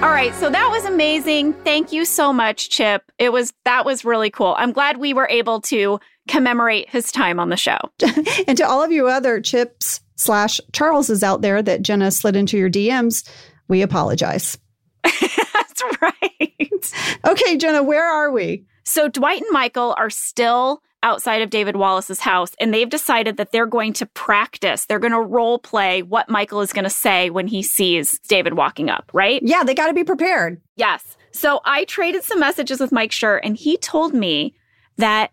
[0.00, 1.54] All right, so that was amazing.
[1.64, 3.10] Thank you so much, Chip.
[3.18, 4.54] It was that was really cool.
[4.56, 7.78] I'm glad we were able to commemorate his time on the show.
[8.46, 12.56] And to all of you other chips slash Charleses out there that Jenna slid into
[12.56, 13.28] your DMs,
[13.66, 14.56] we apologize.
[15.02, 16.92] That's right.
[17.26, 18.66] Okay, Jenna, where are we?
[18.84, 23.50] So Dwight and Michael are still outside of David Wallace's house, and they've decided that
[23.50, 24.84] they're going to practice.
[24.84, 28.54] They're going to role play what Michael is going to say when he sees David
[28.54, 29.40] walking up, right?
[29.42, 30.60] Yeah, they got to be prepared.
[30.76, 31.16] Yes.
[31.32, 34.54] So I traded some messages with Mike Schur, and he told me
[34.98, 35.32] that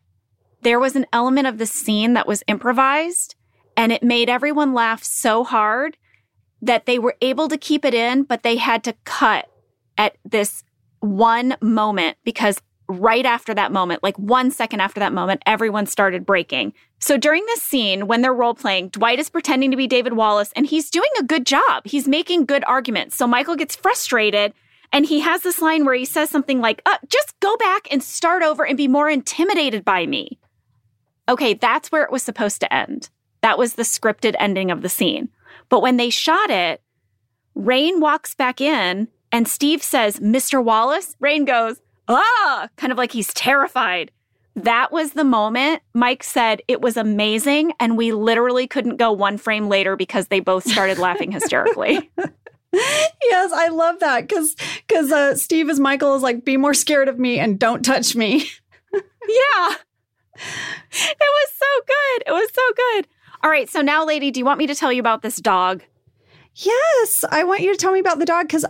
[0.61, 3.35] there was an element of the scene that was improvised,
[3.75, 5.97] and it made everyone laugh so hard
[6.61, 9.49] that they were able to keep it in, but they had to cut
[9.97, 10.63] at this
[11.01, 16.25] one moment because right after that moment, like one second after that moment, everyone started
[16.25, 16.73] breaking.
[16.99, 20.51] So during this scene, when they're role playing, Dwight is pretending to be David Wallace
[20.55, 21.83] and he's doing a good job.
[21.85, 23.15] He's making good arguments.
[23.15, 24.53] So Michael gets frustrated
[24.91, 28.03] and he has this line where he says something like, uh, just go back and
[28.03, 30.39] start over and be more intimidated by me.
[31.27, 33.09] Okay, that's where it was supposed to end.
[33.41, 35.29] That was the scripted ending of the scene.
[35.69, 36.81] But when they shot it,
[37.57, 40.63] Rainn walks back in and Steve says, Mr.
[40.63, 41.15] Wallace.
[41.21, 44.11] Rainn goes, ah, kind of like he's terrified.
[44.55, 47.73] That was the moment Mike said it was amazing.
[47.79, 52.09] And we literally couldn't go one frame later because they both started laughing hysterically.
[53.23, 54.55] Yes, I love that because
[54.87, 58.15] because uh, Steve as Michael is like, be more scared of me and don't touch
[58.15, 58.49] me.
[58.93, 59.75] yeah.
[60.35, 62.23] It was so good.
[62.27, 63.07] It was so good.
[63.43, 63.69] All right.
[63.69, 65.83] So now, lady, do you want me to tell you about this dog?
[66.55, 68.65] Yes, I want you to tell me about the dog because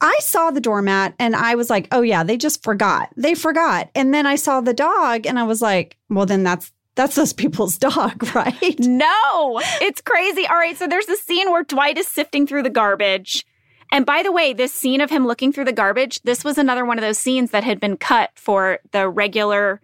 [0.00, 3.10] I saw the doormat and I was like, oh yeah, they just forgot.
[3.16, 3.90] They forgot.
[3.94, 7.32] And then I saw the dog and I was like, well, then that's that's those
[7.32, 8.78] people's dog, right?
[8.78, 10.46] No, it's crazy.
[10.46, 13.44] All right, so there's a scene where Dwight is sifting through the garbage.
[13.92, 16.84] And by the way, this scene of him looking through the garbage, this was another
[16.84, 19.80] one of those scenes that had been cut for the regular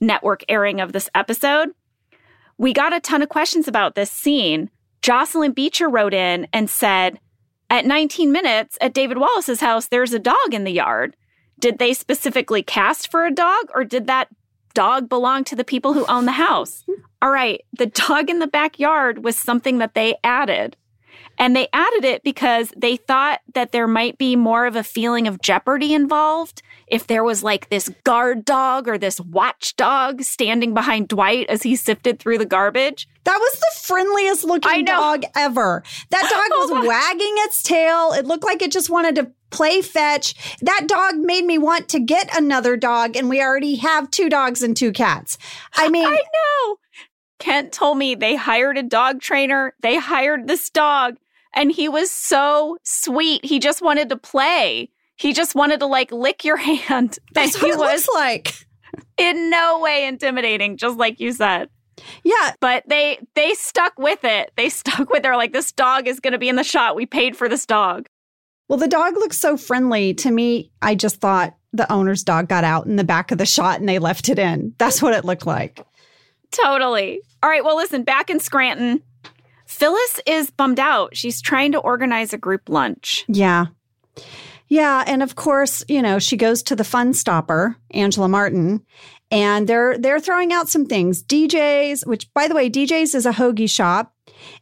[0.00, 1.70] network airing of this episode.
[2.56, 4.70] We got a ton of questions about this scene.
[5.02, 7.20] Jocelyn Beecher wrote in and said,
[7.70, 11.16] At 19 minutes at David Wallace's house, there's a dog in the yard.
[11.58, 14.28] Did they specifically cast for a dog or did that
[14.72, 16.84] dog belong to the people who own the house?
[17.20, 20.76] All right, the dog in the backyard was something that they added.
[21.36, 25.28] And they added it because they thought that there might be more of a feeling
[25.28, 31.08] of jeopardy involved if there was like this guard dog or this watchdog standing behind
[31.08, 33.08] Dwight as he sifted through the garbage.
[33.28, 35.82] That was the friendliest looking dog ever.
[36.08, 38.12] That dog was Oh wagging its tail.
[38.12, 40.34] It looked like it just wanted to play fetch.
[40.62, 44.62] That dog made me want to get another dog, and we already have two dogs
[44.62, 45.36] and two cats.
[45.74, 46.76] I mean, I know.
[47.38, 49.74] Kent told me they hired a dog trainer.
[49.82, 51.16] They hired this dog,
[51.54, 53.44] and he was so sweet.
[53.44, 54.88] He just wanted to play.
[55.16, 56.56] He just wanted to like lick your
[56.88, 56.88] hand.
[56.88, 58.54] And that's what he it was like.
[59.18, 61.68] in no way intimidating, just like you said.
[62.24, 64.52] Yeah, But they they stuck with it.
[64.56, 65.22] They stuck with it.
[65.22, 66.96] They're like, this dog is gonna be in the shot.
[66.96, 68.06] We paid for this dog.
[68.68, 70.70] Well, the dog looks so friendly to me.
[70.82, 73.88] I just thought the owner's dog got out in the back of the shot and
[73.88, 74.74] they left it in.
[74.78, 75.84] That's what it looked like.
[76.50, 77.20] Totally.
[77.42, 77.64] All right.
[77.64, 79.02] Well, listen, back in Scranton,
[79.66, 81.16] Phyllis is bummed out.
[81.16, 83.24] She's trying to organize a group lunch.
[83.28, 83.66] Yeah.
[84.70, 88.84] Yeah, and of course, you know, she goes to the fun stopper, Angela Martin,
[89.30, 91.22] and they're they're throwing out some things.
[91.22, 94.14] DJs, which by the way, DJs is a hoagie shop.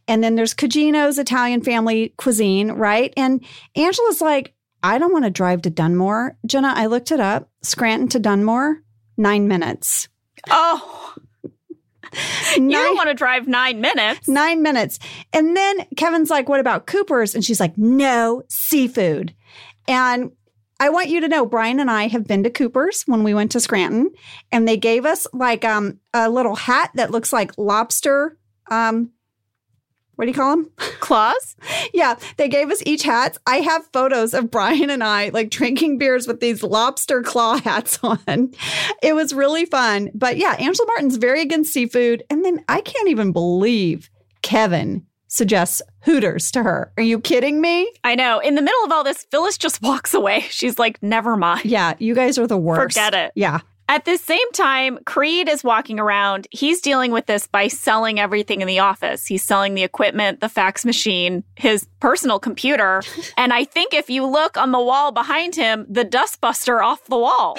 [0.07, 3.13] And then there's Cugino's Italian family cuisine, right?
[3.15, 3.43] And
[3.75, 6.37] Angela's like, I don't want to drive to Dunmore.
[6.45, 7.49] Jenna, I looked it up.
[7.61, 8.81] Scranton to Dunmore,
[9.17, 10.07] nine minutes.
[10.49, 11.13] Oh,
[12.57, 14.27] Nine, you don't want to drive nine minutes.
[14.27, 14.97] nine minutes.
[15.33, 17.35] And then Kevin's like, What about Cooper's?
[17.35, 19.35] And she's like, No seafood.
[19.87, 20.31] And
[20.79, 23.51] I want you to know, Brian and I have been to Cooper's when we went
[23.53, 24.11] to Scranton,
[24.51, 28.37] and they gave us like um, a little hat that looks like lobster.
[28.69, 29.11] Um,
[30.17, 30.71] what do you call them?
[30.99, 31.55] Claws?
[31.93, 33.37] Yeah, they gave us each hats.
[33.45, 37.99] I have photos of Brian and I like drinking beers with these lobster claw hats
[38.03, 38.51] on.
[39.03, 40.09] It was really fun.
[40.15, 42.23] But yeah, Angela Martin's very against seafood.
[42.31, 44.09] And then I can't even believe
[44.41, 46.91] Kevin suggests Hooters to her.
[46.97, 47.91] Are you kidding me?
[48.03, 48.39] I know.
[48.39, 50.41] In the middle of all this, Phyllis just walks away.
[50.49, 51.65] She's like, never mind.
[51.65, 52.95] Yeah, you guys are the worst.
[52.95, 53.31] Forget it.
[53.35, 53.59] Yeah.
[53.89, 56.45] At the same time, Creed is walking around.
[56.51, 59.25] He's dealing with this by selling everything in the office.
[59.25, 63.01] He's selling the equipment, the fax machine, his personal computer.
[63.37, 67.17] and I think if you look on the wall behind him, the dustbuster off the
[67.17, 67.57] wall.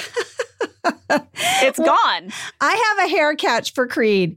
[1.10, 2.30] it's gone.
[2.60, 4.36] I have a hair catch for Creed.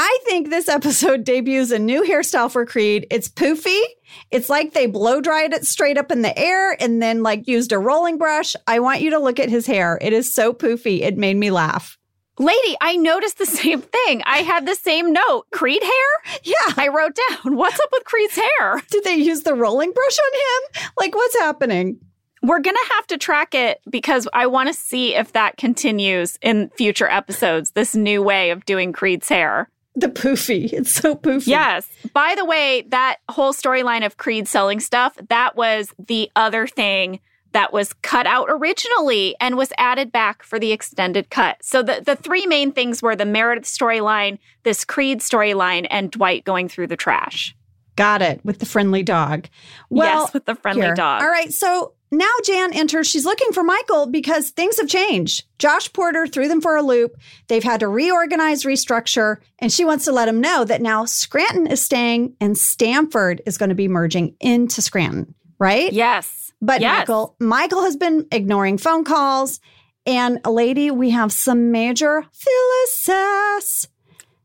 [0.00, 3.08] I think this episode debuts a new hairstyle for Creed.
[3.10, 3.82] It's poofy.
[4.30, 7.72] It's like they blow dried it straight up in the air and then like used
[7.72, 8.54] a rolling brush.
[8.68, 9.98] I want you to look at his hair.
[10.00, 11.00] It is so poofy.
[11.00, 11.98] It made me laugh.
[12.38, 14.22] Lady, I noticed the same thing.
[14.24, 15.46] I had the same note.
[15.50, 16.40] Creed hair?
[16.44, 16.74] Yeah.
[16.76, 18.80] I wrote down, what's up with Creed's hair?
[18.92, 20.90] Did they use the rolling brush on him?
[20.96, 21.98] Like, what's happening?
[22.40, 26.38] We're going to have to track it because I want to see if that continues
[26.40, 29.68] in future episodes, this new way of doing Creed's hair.
[30.08, 30.72] The poofy.
[30.72, 31.48] It's so poofy.
[31.48, 31.88] Yes.
[32.12, 37.18] By the way, that whole storyline of Creed selling stuff, that was the other thing
[37.52, 41.56] that was cut out originally and was added back for the extended cut.
[41.62, 46.44] So the, the three main things were the Meredith storyline, this Creed storyline, and Dwight
[46.44, 47.56] going through the trash.
[47.96, 48.40] Got it.
[48.44, 49.48] With the friendly dog.
[49.90, 50.94] Well, yes, with the friendly here.
[50.94, 51.22] dog.
[51.22, 51.52] All right.
[51.52, 53.06] So now Jan enters.
[53.06, 55.44] She's looking for Michael because things have changed.
[55.58, 57.16] Josh Porter threw them for a loop.
[57.48, 61.66] They've had to reorganize, restructure, and she wants to let him know that now Scranton
[61.66, 65.92] is staying and Stamford is going to be merging into Scranton, right?
[65.92, 66.52] Yes.
[66.60, 67.00] But yes.
[67.00, 69.60] Michael, Michael has been ignoring phone calls.
[70.06, 73.88] And a lady, we have some major Phyllis sass.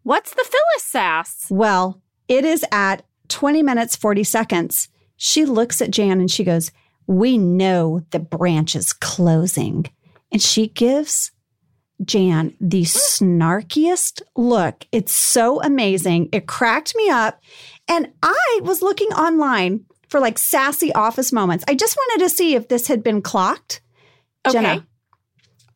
[0.04, 1.48] What's the Phyllis sass?
[1.50, 4.90] Well, it is at 20 minutes, 40 seconds.
[5.16, 6.72] She looks at Jan and she goes,
[7.08, 9.86] We know the branch is closing.
[10.32, 11.32] And she gives
[12.04, 14.86] Jan the snarkiest look.
[14.92, 16.30] It's so amazing.
[16.32, 17.42] It cracked me up.
[17.88, 21.64] And I was looking online for like sassy office moments.
[21.68, 23.82] I just wanted to see if this had been clocked.
[24.48, 24.54] Okay.
[24.54, 24.88] Jenna,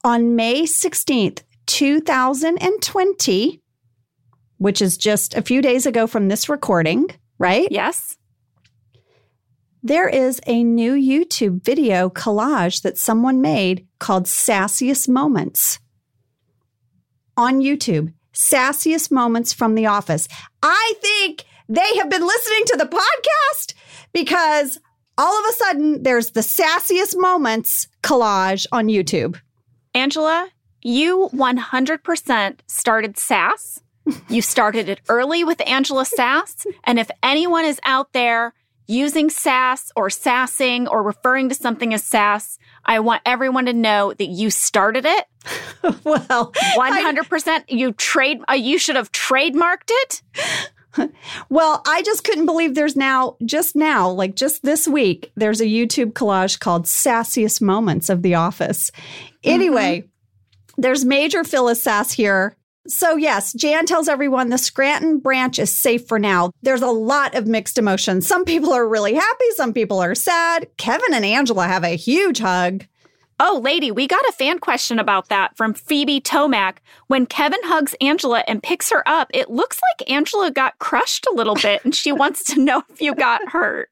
[0.03, 3.61] on May 16th, 2020,
[4.57, 7.67] which is just a few days ago from this recording, right?
[7.71, 8.17] Yes.
[9.87, 15.79] There is a new YouTube video collage that someone made called Sassiest Moments
[17.37, 18.11] on YouTube.
[18.33, 20.27] Sassiest Moments from the Office.
[20.61, 23.75] I think they have been listening to the podcast
[24.11, 24.77] because
[25.17, 29.39] all of a sudden there's the Sassiest Moments collage on YouTube.
[29.93, 30.49] Angela,
[30.81, 33.81] you 100% started Sass.
[34.27, 36.67] You started it early with Angela Sass.
[36.83, 38.53] And if anyone is out there
[38.87, 44.13] using sass or sassing or referring to something as sass, I want everyone to know
[44.13, 45.25] that you started it.
[46.03, 47.63] well, 100%.
[47.69, 50.21] you trade uh, you should have trademarked it.
[51.49, 55.65] Well, I just couldn't believe there's now, just now, like just this week, there's a
[55.65, 58.91] YouTube collage called Sassiest Moments of The Office.
[59.43, 60.81] Anyway, mm-hmm.
[60.81, 62.55] there's major Phyllis Sass here.
[62.87, 66.51] So, yes, Jan tells everyone the Scranton branch is safe for now.
[66.61, 68.25] There's a lot of mixed emotions.
[68.25, 70.67] Some people are really happy, some people are sad.
[70.77, 72.85] Kevin and Angela have a huge hug.
[73.39, 76.77] Oh, lady, we got a fan question about that from Phoebe Tomac.
[77.05, 81.35] When Kevin hugs Angela and picks her up, it looks like Angela got crushed a
[81.35, 83.89] little bit and she wants to know if you got hurt.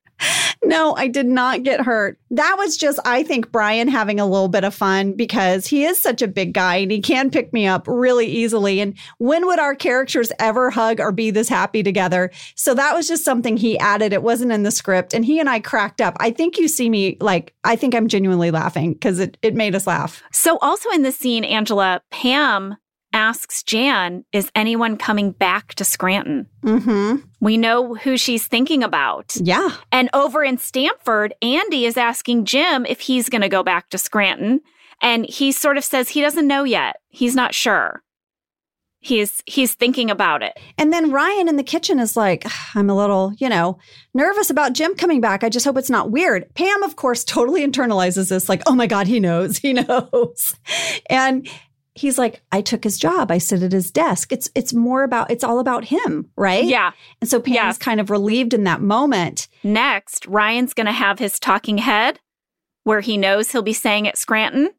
[0.64, 2.18] No, I did not get hurt.
[2.32, 6.02] That was just, I think, Brian having a little bit of fun because he is
[6.02, 8.80] such a big guy and he can pick me up really easily.
[8.80, 12.32] And when would our characters ever hug or be this happy together?
[12.56, 14.12] So that was just something he added.
[14.12, 15.14] It wasn't in the script.
[15.14, 16.18] And he and I cracked up.
[16.20, 19.76] I think you see me like, I think I'm genuinely laughing because it, it made
[19.76, 20.24] us laugh.
[20.32, 22.76] So, also in this scene, Angela, Pam
[23.16, 26.48] asks Jan, Is anyone coming back to Scranton?
[26.64, 27.26] Mm-hmm.
[27.40, 29.36] We know who she's thinking about.
[29.38, 29.70] Yeah.
[29.92, 33.98] And over in Stamford, Andy is asking Jim if he's going to go back to
[33.98, 34.62] Scranton.
[35.02, 36.98] And he sort of says he doesn't know yet.
[37.08, 38.04] He's not sure.
[39.00, 40.60] He's he's thinking about it.
[40.80, 42.44] And then Ryan in the kitchen is like,
[42.74, 43.78] I'm a little, you know,
[44.16, 45.44] nervous about Jim coming back.
[45.44, 46.52] I just hope it's not weird.
[46.56, 50.56] Pam, of course, totally internalizes this, like, oh my God, he knows, he knows.
[51.08, 51.48] And
[51.96, 53.32] he's like, I took his job.
[53.32, 54.32] I sit at his desk.
[54.32, 56.64] It's it's more about it's all about him, right?
[56.66, 56.92] Yeah.
[57.22, 57.78] And so Pam's Yes.
[57.78, 59.48] kind of relieved in that moment.
[59.64, 62.20] Next, Ryan's going to have his talking head
[62.84, 64.70] where he knows he'll be saying at Scranton.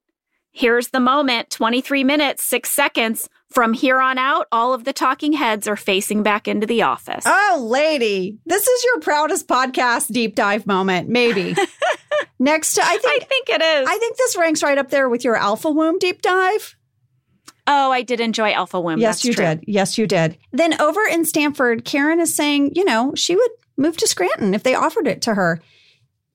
[0.52, 3.28] Here's the moment 23 minutes, six seconds.
[3.50, 7.24] From here on out, all of the talking heads are facing back into the office.
[7.26, 11.54] Oh, lady, this is your proudest podcast deep dive moment, maybe.
[12.38, 13.88] Next to, I I think, think it is.
[13.88, 16.75] I think this ranks right up there with your alpha womb deep dive.
[17.66, 18.98] Oh, I did enjoy Alpha Womb.
[19.00, 19.44] Yes, That's you true.
[19.44, 19.64] did.
[19.66, 20.38] Yes, you did.
[20.52, 24.62] Then over in Stamford, Karen is saying, you know, she would move to Scranton if
[24.62, 25.60] they offered it to her.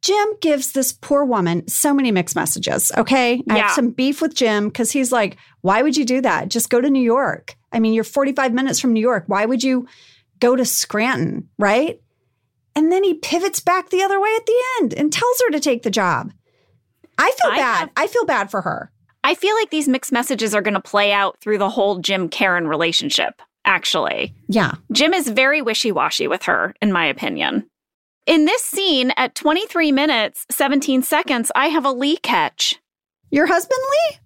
[0.01, 2.91] Jim gives this poor woman so many mixed messages.
[2.97, 3.43] Okay.
[3.49, 3.61] I Yeah.
[3.67, 6.49] have some beef with Jim because he's like, why would you do that?
[6.49, 7.55] Just go to New York.
[7.71, 9.25] I mean, you're 45 minutes from New York.
[9.27, 9.87] Why would you
[10.39, 11.49] go to Scranton?
[11.59, 12.01] Right.
[12.75, 15.59] And then he pivots back the other way at the end and tells her to
[15.59, 16.31] take the job.
[17.17, 17.77] I feel I bad.
[17.79, 18.90] have- I feel bad for her.
[19.23, 22.27] I feel like these mixed messages are going to play out through the whole Jim
[22.27, 24.33] Karen relationship, actually.
[24.47, 24.73] Yeah.
[24.91, 27.69] Jim is very wishy washy with her, in my opinion.
[28.25, 32.75] In this scene, at 23 minutes, 17 seconds, I have a Lee catch.
[33.29, 34.17] Your husband, Lee?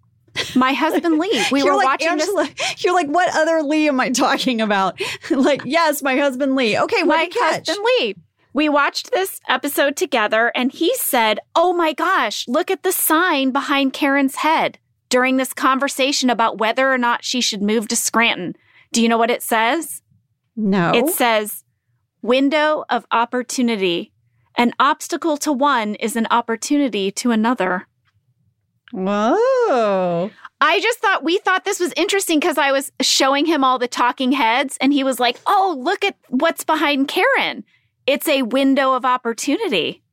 [0.55, 1.43] My husband Lee.
[1.51, 2.83] We you're were like, watching this.
[2.83, 4.99] You're like, what other Lee am I talking about?
[5.29, 6.77] like, yes, my husband Lee.
[6.77, 7.67] Okay, what My catch?
[7.67, 8.15] husband Lee.
[8.53, 13.51] We watched this episode together, and he said, Oh my gosh, look at the sign
[13.51, 14.79] behind Karen's head
[15.15, 18.53] during this conversation about whether or not she should move to Scranton.
[18.91, 20.01] Do you know what it says?
[20.57, 20.91] No.
[20.93, 21.63] It says,
[22.21, 24.11] window of opportunity.
[24.57, 27.87] An obstacle to one is an opportunity to another.
[28.91, 30.31] Whoa.
[30.59, 33.87] I just thought we thought this was interesting because I was showing him all the
[33.87, 37.63] talking heads and he was like, oh, look at what's behind Karen.
[38.05, 40.03] It's a window of opportunity.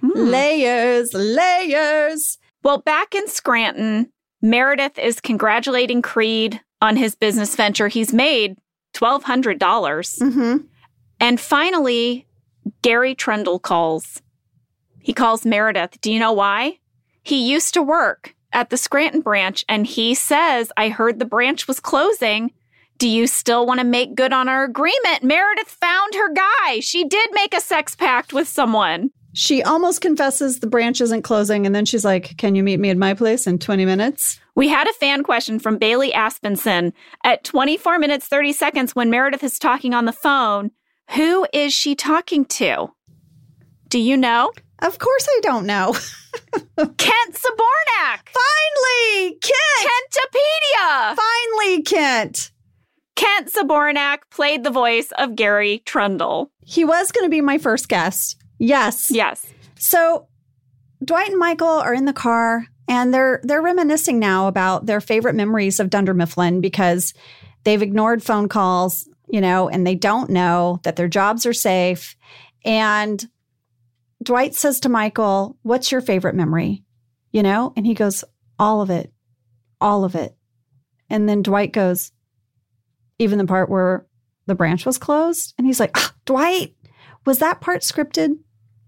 [0.00, 0.10] Hmm.
[0.12, 2.38] Layers, layers.
[2.64, 4.10] Well, back in Scranton,
[4.44, 7.88] Meredith is congratulating Creed on his business venture.
[7.88, 8.58] He's made
[8.94, 9.58] $1,200.
[9.58, 10.56] Mm-hmm.
[11.18, 12.26] And finally,
[12.82, 14.20] Gary Trundle calls.
[15.00, 15.98] He calls Meredith.
[16.02, 16.78] Do you know why?
[17.22, 21.66] He used to work at the Scranton branch and he says, I heard the branch
[21.66, 22.52] was closing.
[22.98, 25.22] Do you still want to make good on our agreement?
[25.22, 26.80] Meredith found her guy.
[26.80, 29.10] She did make a sex pact with someone.
[29.34, 32.90] She almost confesses the branch isn't closing, and then she's like, Can you meet me
[32.90, 34.40] at my place in 20 minutes?
[34.54, 36.92] We had a fan question from Bailey Aspenson
[37.24, 40.70] at 24 minutes 30 seconds when Meredith is talking on the phone.
[41.10, 42.92] Who is she talking to?
[43.88, 44.52] Do you know?
[44.80, 45.92] Of course I don't know.
[46.78, 48.28] Kent Zbornak!
[48.28, 49.90] Finally, Kent!
[49.90, 51.16] Kentopedia!
[51.16, 52.52] Finally, Kent.
[53.16, 56.52] Kent Zbornak played the voice of Gary Trundle.
[56.64, 58.36] He was going to be my first guest.
[58.58, 59.10] Yes.
[59.10, 59.52] Yes.
[59.78, 60.28] So
[61.04, 65.34] Dwight and Michael are in the car and they're they're reminiscing now about their favorite
[65.34, 67.14] memories of Dunder Mifflin because
[67.64, 72.16] they've ignored phone calls, you know, and they don't know that their jobs are safe.
[72.64, 73.24] And
[74.22, 76.84] Dwight says to Michael, "What's your favorite memory?"
[77.32, 78.24] You know, and he goes,
[78.58, 79.12] "All of it.
[79.80, 80.36] All of it."
[81.10, 82.12] And then Dwight goes,
[83.18, 84.06] "Even the part where
[84.46, 86.74] the branch was closed?" And he's like, "Ah, "Dwight,
[87.26, 88.38] was that part scripted?"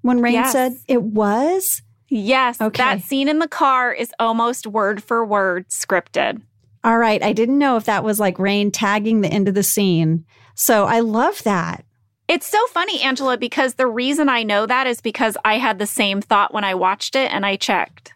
[0.03, 0.53] When Rainn Yes.
[0.53, 1.83] said it was?
[2.09, 2.61] Yes.
[2.61, 2.83] Okay.
[2.83, 6.41] That scene in the car is almost word for word scripted.
[6.85, 7.21] All right.
[7.23, 10.25] I didn't know if that was like Rainn tagging the end of the scene.
[10.55, 11.85] So I love that.
[12.29, 15.87] It's so funny, Angela, because the reason I know that is because I had the
[15.87, 18.13] same thought when I watched it and I checked.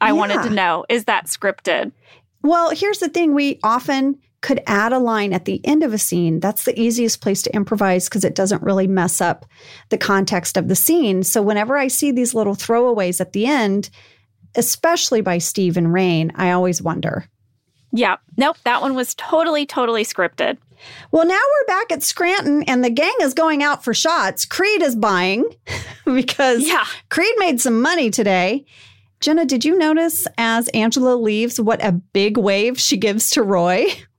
[0.00, 1.90] I wanted to know is that scripted?
[2.42, 5.98] Well, here's the thing we often could add a line at the end of a
[5.98, 6.38] scene.
[6.38, 9.46] That's the easiest place to improvise because it doesn't really mess up
[9.88, 11.22] the context of the scene.
[11.22, 13.88] So whenever I see these little throwaways at the end,
[14.54, 17.24] especially by Steve and Rainn, I always wonder.
[17.90, 18.16] Yeah.
[18.36, 18.58] Nope.
[18.64, 20.58] That one was totally, totally scripted.
[21.10, 24.44] Well, now we're back at Scranton and the gang is going out for shots.
[24.44, 25.46] Creed is buying
[26.04, 26.84] because Yeah.
[27.08, 28.66] Creed made some money today.
[29.20, 33.86] Jenna, did you notice as Angela leaves what a big wave she gives to Roy?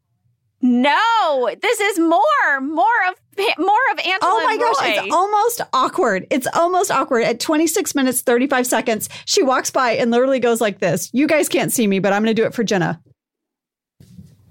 [0.61, 3.15] No, this is more, more of
[3.57, 4.19] more of Angela.
[4.23, 6.25] Oh my gosh, it's almost awkward.
[6.31, 7.23] It's almost awkward.
[7.23, 11.09] At 26 minutes, 35 seconds, she walks by and literally goes like this.
[11.13, 13.01] You guys can't see me, but I'm going to do it for Jenna.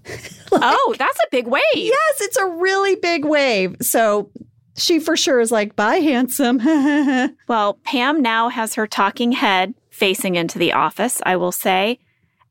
[0.53, 1.63] oh, that's a big wave.
[1.75, 3.77] Yes, it's a really big wave.
[3.81, 4.31] So
[4.77, 6.59] she for sure is like, bye, handsome.
[7.49, 11.99] well, Pam now has her talking head facing into the office, I will say.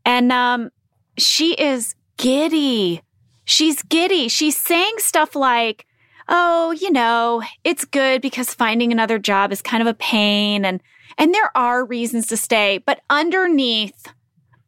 [0.04, 0.72] And um,
[1.18, 3.03] she is giddy.
[3.46, 4.28] She's giddy.
[4.28, 5.86] She's saying stuff like,
[6.30, 10.82] oh, you know, it's good because finding another job is kind of a pain and
[11.18, 14.12] and there are reasons to stay, but underneath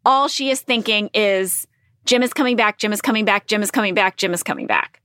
[0.05, 1.65] all she is thinking is
[2.05, 4.67] Jim is coming back, Jim is coming back, Jim is coming back, Jim is coming
[4.67, 5.01] back.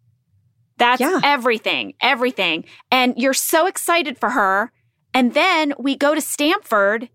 [0.77, 1.21] That's yeah.
[1.23, 2.65] everything, everything.
[2.91, 4.73] And you're so excited for her.
[5.15, 7.09] And then we go to Stamford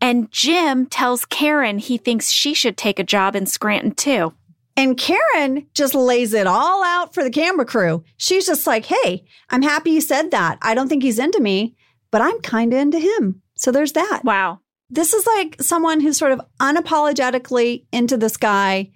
[0.00, 4.34] and Jim tells Karen he thinks she should take a job in Scranton too.
[4.76, 8.04] And Karen just lays it all out for the camera crew.
[8.18, 10.58] She's just like, hey, I'm happy you said that.
[10.60, 11.76] I don't think he's into me,
[12.10, 13.42] but I'm kind of into him.
[13.54, 14.20] So there's that.
[14.22, 14.60] Wow.
[14.90, 18.90] This is like someone who's sort of unapologetically into this guy.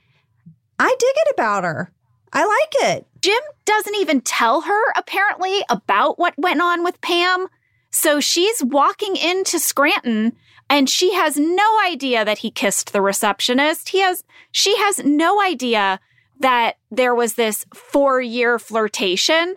[0.78, 1.92] I dig it about her.
[2.32, 3.06] I like it.
[3.22, 7.48] Jim doesn't even tell her, apparently, about what went on with Pam.
[7.90, 10.36] So she's walking into Scranton
[10.70, 13.90] and she has no idea that he kissed the receptionist.
[13.90, 14.22] He has,
[14.52, 15.98] she has no idea
[16.38, 19.56] that there was this four year flirtation.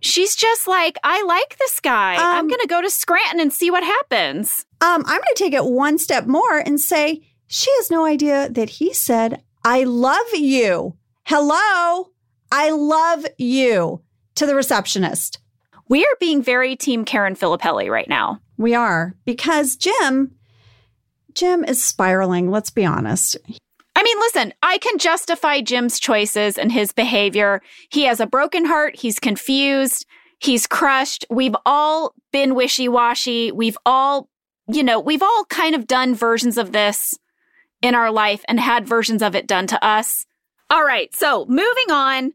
[0.00, 2.16] She's just like, I like this guy.
[2.16, 4.66] Um, I'm going to go to Scranton and see what happens.
[4.80, 8.48] Um, I'm going to take it one step more and say she has no idea
[8.50, 10.96] that he said, I love you.
[11.24, 12.10] Hello,
[12.50, 14.02] I love you
[14.36, 15.38] to the receptionist.
[15.88, 18.40] We are being very team Karen Filippelli right now.
[18.58, 20.32] We are because Jim,
[21.32, 22.50] Jim is spiraling.
[22.50, 23.36] Let's be honest.
[23.96, 27.62] I mean, listen, I can justify Jim's choices and his behavior.
[27.90, 28.96] He has a broken heart.
[28.96, 30.06] He's confused.
[30.40, 31.24] He's crushed.
[31.30, 33.50] We've all been wishy washy.
[33.50, 34.28] We've all,
[34.68, 37.18] you know, we've all kind of done versions of this
[37.82, 40.26] in our life and had versions of it done to us.
[40.70, 41.14] All right.
[41.14, 42.32] So moving on.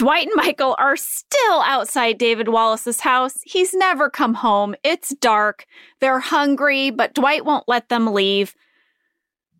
[0.00, 3.34] Dwight and Michael are still outside David Wallace's house.
[3.44, 4.74] He's never come home.
[4.82, 5.66] It's dark.
[6.00, 8.54] They're hungry, but Dwight won't let them leave.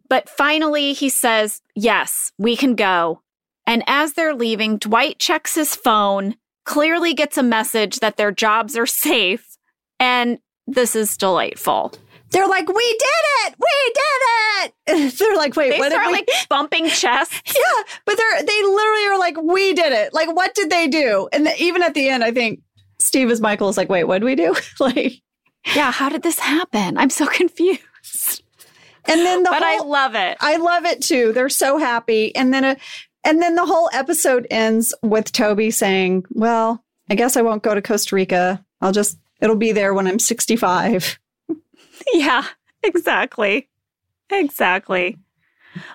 [0.08, 3.20] But finally, he says, Yes, we can go.
[3.66, 8.78] And as they're leaving, Dwight checks his phone, clearly gets a message that their jobs
[8.78, 9.58] are safe.
[9.98, 11.92] And this is delightful.
[12.30, 13.54] They're like, we did it!
[13.58, 15.18] We did it!
[15.18, 15.90] they're like, wait, they what?
[15.90, 16.12] Start we?
[16.12, 17.40] like bumping chests.
[17.46, 20.14] yeah, but they're they literally are like, we did it.
[20.14, 21.28] Like, what did they do?
[21.32, 22.60] And the, even at the end, I think
[22.98, 24.54] Steve as Michael is like, wait, what did we do?
[24.80, 25.22] like,
[25.74, 26.96] yeah, how did this happen?
[26.96, 28.42] I'm so confused.
[29.06, 30.36] And then the but whole, I love it.
[30.40, 31.32] I love it too.
[31.32, 32.34] They're so happy.
[32.36, 32.76] And then a,
[33.24, 37.74] and then the whole episode ends with Toby saying, "Well, I guess I won't go
[37.74, 38.64] to Costa Rica.
[38.80, 41.18] I'll just it'll be there when I'm 65."
[42.12, 42.44] yeah,
[42.82, 43.68] exactly.
[44.30, 45.18] Exactly.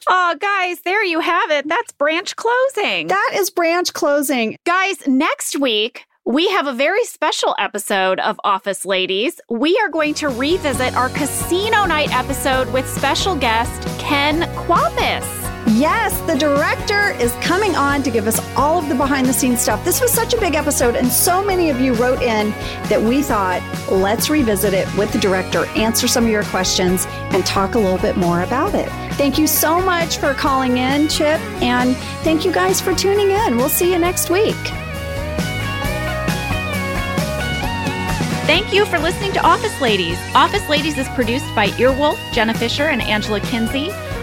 [0.07, 1.68] Oh, guys, there you have it.
[1.68, 3.07] That's branch closing.
[3.07, 4.57] That is branch closing.
[4.65, 9.40] Guys, next week, we have a very special episode of Office Ladies.
[9.49, 15.44] We are going to revisit our casino night episode with special guest Ken Kwapis.
[15.68, 19.62] Yes, the director is coming on to give us all of the behind the scenes
[19.62, 19.84] stuff.
[19.84, 22.52] This was such a big episode, and so many of you wrote in
[22.88, 27.44] that we thought, let's revisit it with the director, answer some of your questions, and
[27.46, 28.90] talk a little bit more about it.
[29.14, 33.58] Thank you so much for calling in, Chip, and thank you guys for tuning in.
[33.58, 34.56] We'll see you next week.
[38.46, 40.20] Thank you for listening to Office Ladies.
[40.36, 43.90] Office Ladies is produced by Earwolf, Jenna Fischer, and Angela Kinsey.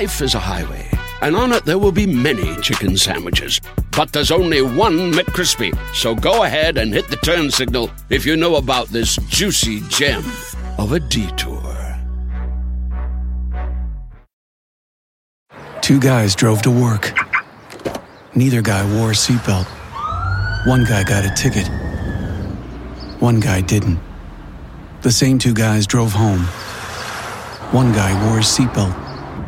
[0.00, 0.90] Life is a highway,
[1.22, 3.60] and on it there will be many chicken sandwiches.
[3.96, 5.70] But there's only one McCrispy.
[5.94, 10.24] So go ahead and hit the turn signal if you know about this juicy gem
[10.78, 11.62] of a detour.
[15.80, 17.16] Two guys drove to work.
[18.34, 19.68] Neither guy wore a seatbelt.
[20.66, 21.68] One guy got a ticket.
[23.20, 24.00] One guy didn't.
[25.02, 26.40] The same two guys drove home.
[27.70, 29.03] One guy wore his seatbelt.